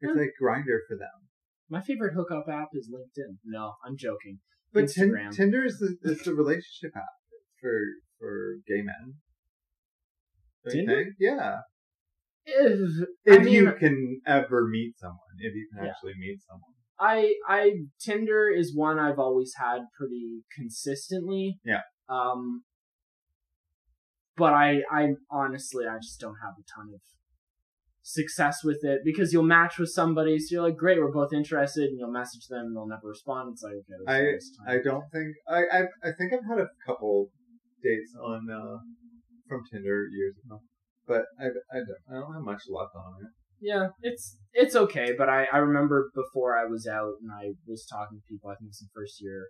It's 0.00 0.14
Yeah. 0.16 0.20
like 0.22 0.32
Grindr 0.40 0.80
for 0.88 0.96
them. 0.96 1.28
My 1.68 1.80
favorite 1.80 2.14
hookup 2.14 2.46
app 2.48 2.68
is 2.74 2.90
LinkedIn. 2.92 3.38
No, 3.44 3.74
I'm 3.86 3.96
joking. 3.96 4.40
But 4.72 4.84
Instagram. 4.84 5.32
Tinder 5.34 5.64
is 5.64 5.78
the 5.78 5.96
is 6.02 6.22
the 6.22 6.34
relationship 6.34 6.96
app 6.96 7.16
for 7.60 7.78
for 8.18 8.56
gay 8.66 8.82
men. 8.82 9.14
Don't 10.64 10.74
Tinder? 10.74 10.96
think? 11.04 11.14
Yeah. 11.18 11.60
If, 12.46 13.06
If 13.24 13.40
I 13.40 13.42
mean, 13.42 13.52
you 13.54 13.72
can 13.78 14.20
ever 14.26 14.66
meet 14.66 14.98
someone, 14.98 15.36
if 15.38 15.54
you 15.54 15.68
can 15.72 15.84
Yeah. 15.84 15.90
actually 15.90 16.14
meet 16.18 16.40
someone. 16.42 16.74
I 17.00 17.34
I 17.48 17.72
Tinder 17.98 18.50
is 18.50 18.74
one 18.74 18.98
I've 18.98 19.18
always 19.18 19.54
had 19.58 19.80
pretty 19.98 20.42
consistently. 20.54 21.58
Yeah. 21.64 21.80
Um 22.08 22.64
but 24.36 24.52
I 24.52 24.82
I 24.90 25.14
honestly 25.30 25.86
I 25.86 25.96
just 25.96 26.20
don't 26.20 26.36
have 26.42 26.54
a 26.58 26.64
ton 26.74 26.92
of 26.94 27.00
success 28.02 28.64
with 28.64 28.82
it 28.82 29.00
because 29.04 29.32
you'll 29.32 29.42
match 29.42 29.78
with 29.78 29.90
somebody 29.90 30.38
so 30.38 30.54
you're 30.54 30.62
like 30.62 30.76
great 30.76 30.98
we're 30.98 31.12
both 31.12 31.32
interested 31.32 31.90
and 31.90 31.98
you'll 31.98 32.10
message 32.10 32.46
them 32.48 32.66
and 32.66 32.76
they'll 32.76 32.88
never 32.88 33.08
respond 33.08 33.50
it's 33.52 33.62
like 33.62 33.74
okay 33.74 33.84
this 33.86 34.00
is 34.00 34.06
a 34.08 34.32
waste 34.32 34.52
of 34.58 34.66
time. 34.66 34.78
I 34.78 34.82
don't 34.82 35.04
think 35.12 35.36
I, 35.46 35.78
I 35.78 35.80
I 36.08 36.12
think 36.18 36.32
I've 36.32 36.48
had 36.48 36.58
a 36.64 36.68
couple 36.86 37.30
dates 37.82 38.14
on 38.20 38.48
uh 38.50 38.78
from 39.48 39.62
Tinder 39.70 40.06
years 40.12 40.34
ago, 40.44 40.62
but 41.06 41.24
I 41.38 41.46
I 41.74 41.78
don't 41.82 42.02
I 42.08 42.14
don't 42.20 42.34
have 42.34 42.42
much 42.42 42.62
luck 42.70 42.90
on 42.94 43.14
it. 43.24 43.32
Yeah 43.60 43.88
it's 44.02 44.36
it's 44.52 44.74
okay 44.74 45.12
but 45.16 45.28
I 45.28 45.46
I 45.52 45.58
remember 45.58 46.10
before 46.14 46.56
I 46.56 46.64
was 46.64 46.86
out 46.86 47.14
and 47.20 47.30
I 47.30 47.52
was 47.66 47.86
talking 47.86 48.18
to 48.18 48.28
people 48.28 48.50
I 48.50 48.54
think 48.54 48.68
it 48.68 48.76
was 48.76 48.82
in 48.82 48.88
first 48.94 49.20
year 49.20 49.48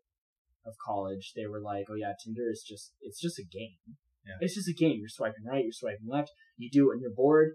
of 0.66 0.74
college 0.84 1.32
they 1.34 1.46
were 1.46 1.60
like 1.60 1.86
oh 1.90 1.94
yeah 1.94 2.12
Tinder 2.22 2.50
is 2.50 2.64
just 2.66 2.92
it's 3.00 3.20
just 3.20 3.38
a 3.38 3.44
game. 3.44 3.96
Yeah. 4.26 4.36
it's 4.40 4.54
just 4.54 4.68
a 4.68 4.74
game. 4.74 4.98
You're 5.00 5.08
swiping 5.08 5.44
right 5.46 5.64
you're 5.64 5.72
swiping 5.72 6.08
left 6.08 6.30
you 6.56 6.68
do 6.70 6.86
it 6.86 6.94
when 6.94 7.00
you're 7.00 7.14
bored. 7.14 7.52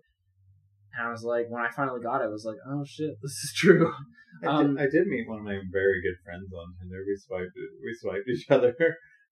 And 0.98 1.08
I 1.08 1.12
was 1.12 1.24
like 1.24 1.48
when 1.50 1.64
I 1.64 1.70
finally 1.70 2.02
got 2.02 2.22
it 2.22 2.26
I 2.26 2.28
was 2.28 2.46
like 2.46 2.58
oh 2.68 2.84
shit 2.86 3.16
this 3.22 3.32
is 3.32 3.54
true. 3.56 3.92
I, 4.44 4.48
Um, 4.48 4.76
did, 4.76 4.84
I 4.84 4.90
did 4.90 5.08
meet 5.08 5.28
one 5.28 5.40
of 5.40 5.46
my 5.46 5.60
very 5.72 6.02
good 6.02 6.18
friends 6.24 6.52
on 6.54 6.76
Tinder. 6.80 7.04
We 7.08 7.16
swiped 7.16 7.52
we 7.56 7.94
swiped 7.94 8.28
each 8.28 8.46
other, 8.50 8.76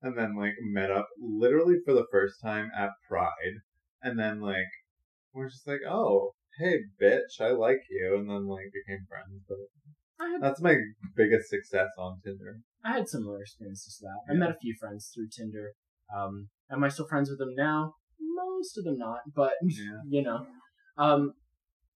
and 0.01 0.17
then 0.17 0.37
like 0.37 0.53
met 0.61 0.91
up 0.91 1.09
literally 1.19 1.75
for 1.83 1.93
the 1.93 2.05
first 2.11 2.35
time 2.41 2.69
at 2.77 2.91
Pride, 3.09 3.59
and 4.01 4.17
then 4.17 4.39
like 4.39 4.71
we're 5.33 5.49
just 5.49 5.67
like, 5.67 5.81
oh 5.89 6.35
hey 6.59 6.79
bitch, 7.01 7.41
I 7.41 7.51
like 7.51 7.81
you, 7.89 8.15
and 8.17 8.29
then 8.29 8.47
like 8.47 8.71
became 8.73 9.05
friends. 9.07 9.43
But 9.47 9.57
I 10.19 10.29
had 10.31 10.41
that's 10.41 10.61
my 10.61 10.75
biggest 11.15 11.49
success 11.49 11.89
on 11.97 12.19
Tinder. 12.23 12.59
I 12.83 12.93
had 12.93 13.07
similar 13.07 13.41
experiences 13.41 13.97
to 13.97 14.05
that. 14.05 14.33
I 14.33 14.37
met 14.37 14.51
a 14.51 14.57
few 14.61 14.75
friends 14.79 15.11
through 15.13 15.29
Tinder. 15.35 15.73
Um, 16.15 16.49
am 16.71 16.83
I 16.83 16.89
still 16.89 17.07
friends 17.07 17.29
with 17.29 17.39
them 17.39 17.53
now? 17.55 17.93
Most 18.19 18.77
of 18.77 18.83
them 18.83 18.97
not, 18.97 19.19
but 19.35 19.53
Yeah. 19.63 19.99
you 20.07 20.21
know. 20.21 20.45
Um, 20.97 21.33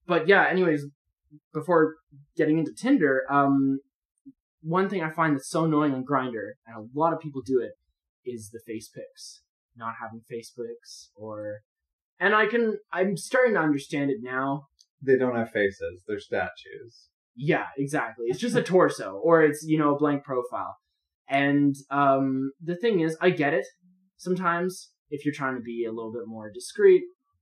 but 0.07 0.27
yeah. 0.27 0.47
Anyways, 0.49 0.85
before 1.53 1.95
getting 2.37 2.59
into 2.59 2.73
Tinder, 2.73 3.23
um, 3.29 3.79
one 4.61 4.89
thing 4.89 5.03
I 5.03 5.11
find 5.11 5.35
that's 5.35 5.49
so 5.49 5.65
annoying 5.65 5.93
on 5.93 6.05
Grindr, 6.05 6.53
and 6.65 6.75
a 6.77 6.99
lot 6.99 7.13
of 7.13 7.19
people 7.19 7.41
do 7.45 7.59
it, 7.61 7.73
is 8.25 8.49
the 8.51 8.59
face 8.65 8.89
pics. 8.89 9.41
Not 9.75 9.95
having 10.01 10.21
face 10.27 10.51
pics, 10.51 11.11
or, 11.15 11.59
and 12.19 12.33
I 12.35 12.45
can 12.47 12.77
I'm 12.91 13.17
starting 13.17 13.53
to 13.55 13.59
understand 13.59 14.11
it 14.11 14.17
now. 14.21 14.67
They 15.01 15.17
don't 15.17 15.35
have 15.35 15.51
faces; 15.51 16.03
they're 16.07 16.19
statues. 16.19 17.09
Yeah, 17.35 17.65
exactly. 17.77 18.25
It's 18.29 18.39
just 18.39 18.55
a 18.55 18.63
torso, 18.63 19.19
or 19.23 19.43
it's 19.43 19.63
you 19.67 19.77
know 19.77 19.95
a 19.95 19.97
blank 19.99 20.23
profile. 20.23 20.75
And 21.27 21.75
um, 21.89 22.51
the 22.61 22.75
thing 22.75 22.99
is, 22.99 23.17
I 23.19 23.31
get 23.31 23.53
it. 23.53 23.65
Sometimes, 24.17 24.91
if 25.09 25.25
you're 25.25 25.33
trying 25.33 25.55
to 25.55 25.61
be 25.61 25.85
a 25.85 25.91
little 25.91 26.13
bit 26.13 26.23
more 26.27 26.51
discreet, 26.51 27.01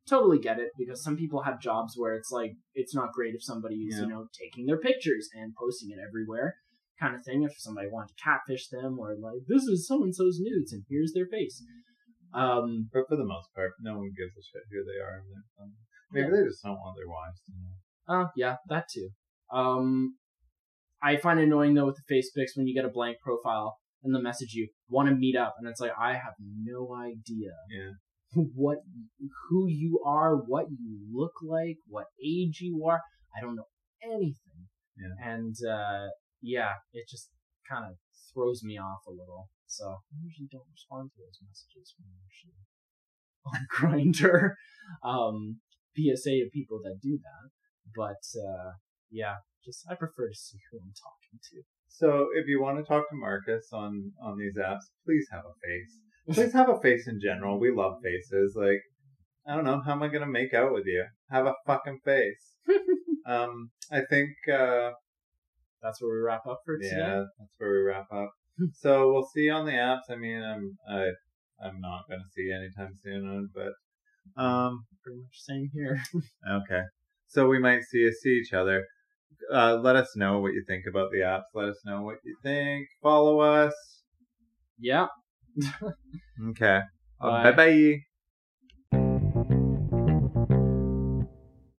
totally 0.09 0.39
get 0.39 0.59
it 0.59 0.69
because 0.77 1.03
some 1.03 1.15
people 1.17 1.43
have 1.43 1.61
jobs 1.61 1.93
where 1.95 2.15
it's 2.15 2.31
like 2.31 2.53
it's 2.73 2.95
not 2.95 3.11
great 3.13 3.35
if 3.35 3.43
somebody 3.43 3.75
is 3.87 3.95
Yeah. 3.97 4.03
you 4.03 4.07
know 4.09 4.27
taking 4.37 4.65
their 4.65 4.79
pictures 4.79 5.29
and 5.33 5.53
posting 5.59 5.91
it 5.91 5.99
everywhere, 6.05 6.55
kind 6.99 7.15
of 7.15 7.23
thing. 7.23 7.43
If 7.43 7.53
somebody 7.57 7.87
wanted 7.91 8.15
to 8.15 8.23
catfish 8.23 8.67
them 8.69 8.97
or 8.99 9.15
like 9.19 9.41
this 9.47 9.63
is 9.63 9.87
so 9.87 10.03
and 10.03 10.15
so's 10.15 10.39
nudes 10.41 10.73
and 10.73 10.83
here's 10.89 11.13
their 11.13 11.27
face. 11.27 11.63
Um, 12.33 12.89
But 12.91 13.07
for 13.07 13.15
the 13.17 13.25
most 13.25 13.53
part, 13.53 13.73
no 13.79 13.97
one 13.99 14.11
gives 14.17 14.35
a 14.37 14.41
shit 14.41 14.63
who 14.71 14.83
they 14.83 14.99
are. 14.99 15.23
Maybe 16.11 16.27
Yeah. 16.27 16.41
they 16.41 16.47
just 16.47 16.63
don't 16.63 16.77
want 16.77 16.95
their 16.97 17.07
wives 17.07 17.41
to 17.45 17.51
know. 17.51 17.73
Oh, 18.07 18.29
yeah, 18.35 18.57
that 18.67 18.85
too. 18.93 19.09
Um, 19.51 20.17
I 21.01 21.17
find 21.17 21.39
it 21.39 21.43
annoying 21.43 21.73
though 21.73 21.85
with 21.85 21.95
the 21.97 22.03
face 22.07 22.31
pics 22.31 22.55
when 22.55 22.65
you 22.67 22.73
get 22.73 22.85
a 22.85 22.89
blank 22.89 23.17
profile 23.21 23.77
and 24.01 24.13
they'll 24.13 24.21
message 24.21 24.53
you, 24.53 24.69
want 24.89 25.09
to 25.09 25.15
meet 25.15 25.35
up, 25.35 25.55
and 25.57 25.67
it's 25.67 25.79
like 25.79 25.91
I 25.97 26.13
have 26.13 26.33
no 26.39 26.93
idea 26.93 27.51
Yeah. 27.69 27.91
what, 28.55 28.79
who 29.49 29.67
you 29.67 30.01
are, 30.05 30.35
what 30.35 30.65
you 30.71 30.97
look 31.11 31.33
like, 31.43 31.77
what 31.87 32.07
age 32.23 32.59
you 32.61 32.83
are. 32.87 33.01
I 33.35 33.41
don't 33.41 33.55
know 33.55 33.67
anything. 34.03 34.67
Yeah. 34.97 35.33
And 35.33 35.55
uh, 35.67 36.07
yeah, 36.41 36.73
it 36.93 37.05
just 37.09 37.29
kind 37.69 37.85
of 37.85 37.95
throws 38.33 38.61
me 38.63 38.77
off 38.77 39.01
a 39.07 39.11
little. 39.11 39.49
So 39.73 39.89
I 39.89 40.15
usually 40.21 40.49
don't 40.51 40.69
respond 40.69 41.09
to 41.11 41.17
those 41.17 41.41
messages 41.41 41.97
when 41.97 42.13
I'm 42.13 42.21
actually 42.21 42.61
on 43.49 43.61
Grindr. 43.73 44.53
Um, 45.01 45.59
PSA 45.97 46.45
to 46.45 46.49
people 46.53 46.79
that 46.83 47.01
do 47.01 47.17
that. 47.17 47.49
But 47.95 48.21
uh, 48.37 48.71
yeah, 49.09 49.41
just 49.65 49.85
I 49.89 49.95
prefer 49.95 50.29
to 50.29 50.35
see 50.35 50.59
who 50.71 50.77
I'm 50.77 50.93
talking 50.93 51.39
to. 51.51 51.61
So 51.87 52.27
if 52.35 52.47
you 52.47 52.61
want 52.61 52.77
to 52.77 52.83
talk 52.83 53.09
to 53.09 53.15
Marcus 53.15 53.69
on 53.73 54.11
on 54.21 54.37
these 54.37 54.57
apps, 54.57 54.85
please 55.05 55.27
have 55.31 55.45
a 55.45 55.55
face. 55.65 56.37
Just 56.37 56.53
have 56.53 56.69
a 56.69 56.79
face 56.79 57.07
in 57.07 57.19
general. 57.19 57.59
We 57.59 57.71
love 57.71 57.95
faces. 58.03 58.55
Like, 58.55 58.81
I 59.47 59.55
don't 59.55 59.65
know, 59.65 59.81
how 59.85 59.91
am 59.91 60.03
I 60.03 60.07
gonna 60.07 60.25
make 60.25 60.53
out 60.53 60.73
with 60.73 60.85
you? 60.85 61.05
Have 61.29 61.45
a 61.45 61.53
fucking 61.67 61.99
face. 62.05 62.53
um, 63.27 63.71
I 63.91 64.01
think 64.09 64.29
uh 64.51 64.91
That's 65.81 66.01
where 66.01 66.13
we 66.13 66.21
wrap 66.21 66.45
up 66.47 66.61
for 66.65 66.77
today. 66.77 66.95
yeah, 66.95 67.23
that's 67.37 67.53
where 67.57 67.71
we 67.71 67.79
wrap 67.79 68.07
up. 68.11 68.31
so 68.73 69.11
we'll 69.11 69.27
see 69.33 69.49
on 69.49 69.65
the 69.65 69.71
apps. 69.71 70.09
I 70.09 70.15
mean, 70.15 70.41
I'm 70.41 70.77
I 70.89 71.09
I'm 71.63 71.79
not 71.79 72.03
gonna 72.09 72.23
see 72.35 72.43
you 72.43 72.55
anytime 72.55 72.95
soon, 73.03 73.49
but 73.53 73.73
um, 74.41 74.85
Pretty 75.03 75.19
much 75.19 75.33
same 75.33 75.69
here. 75.73 76.01
okay. 76.49 76.83
So 77.27 77.47
we 77.47 77.59
might 77.59 77.83
see 77.83 78.09
see 78.11 78.41
each 78.41 78.53
other. 78.53 78.85
Uh, 79.51 79.75
let 79.75 79.95
us 79.95 80.15
know 80.15 80.39
what 80.39 80.53
you 80.53 80.63
think 80.67 80.85
about 80.89 81.11
the 81.11 81.19
apps. 81.19 81.43
Let 81.53 81.69
us 81.69 81.81
know 81.85 82.01
what 82.01 82.17
you 82.23 82.35
think. 82.43 82.87
Follow 83.01 83.39
us. 83.39 83.73
yeah. 84.79 85.07
Okay. 86.49 86.81
Bye. 87.21 87.43
bye 87.43 87.51
bye. 87.51 88.12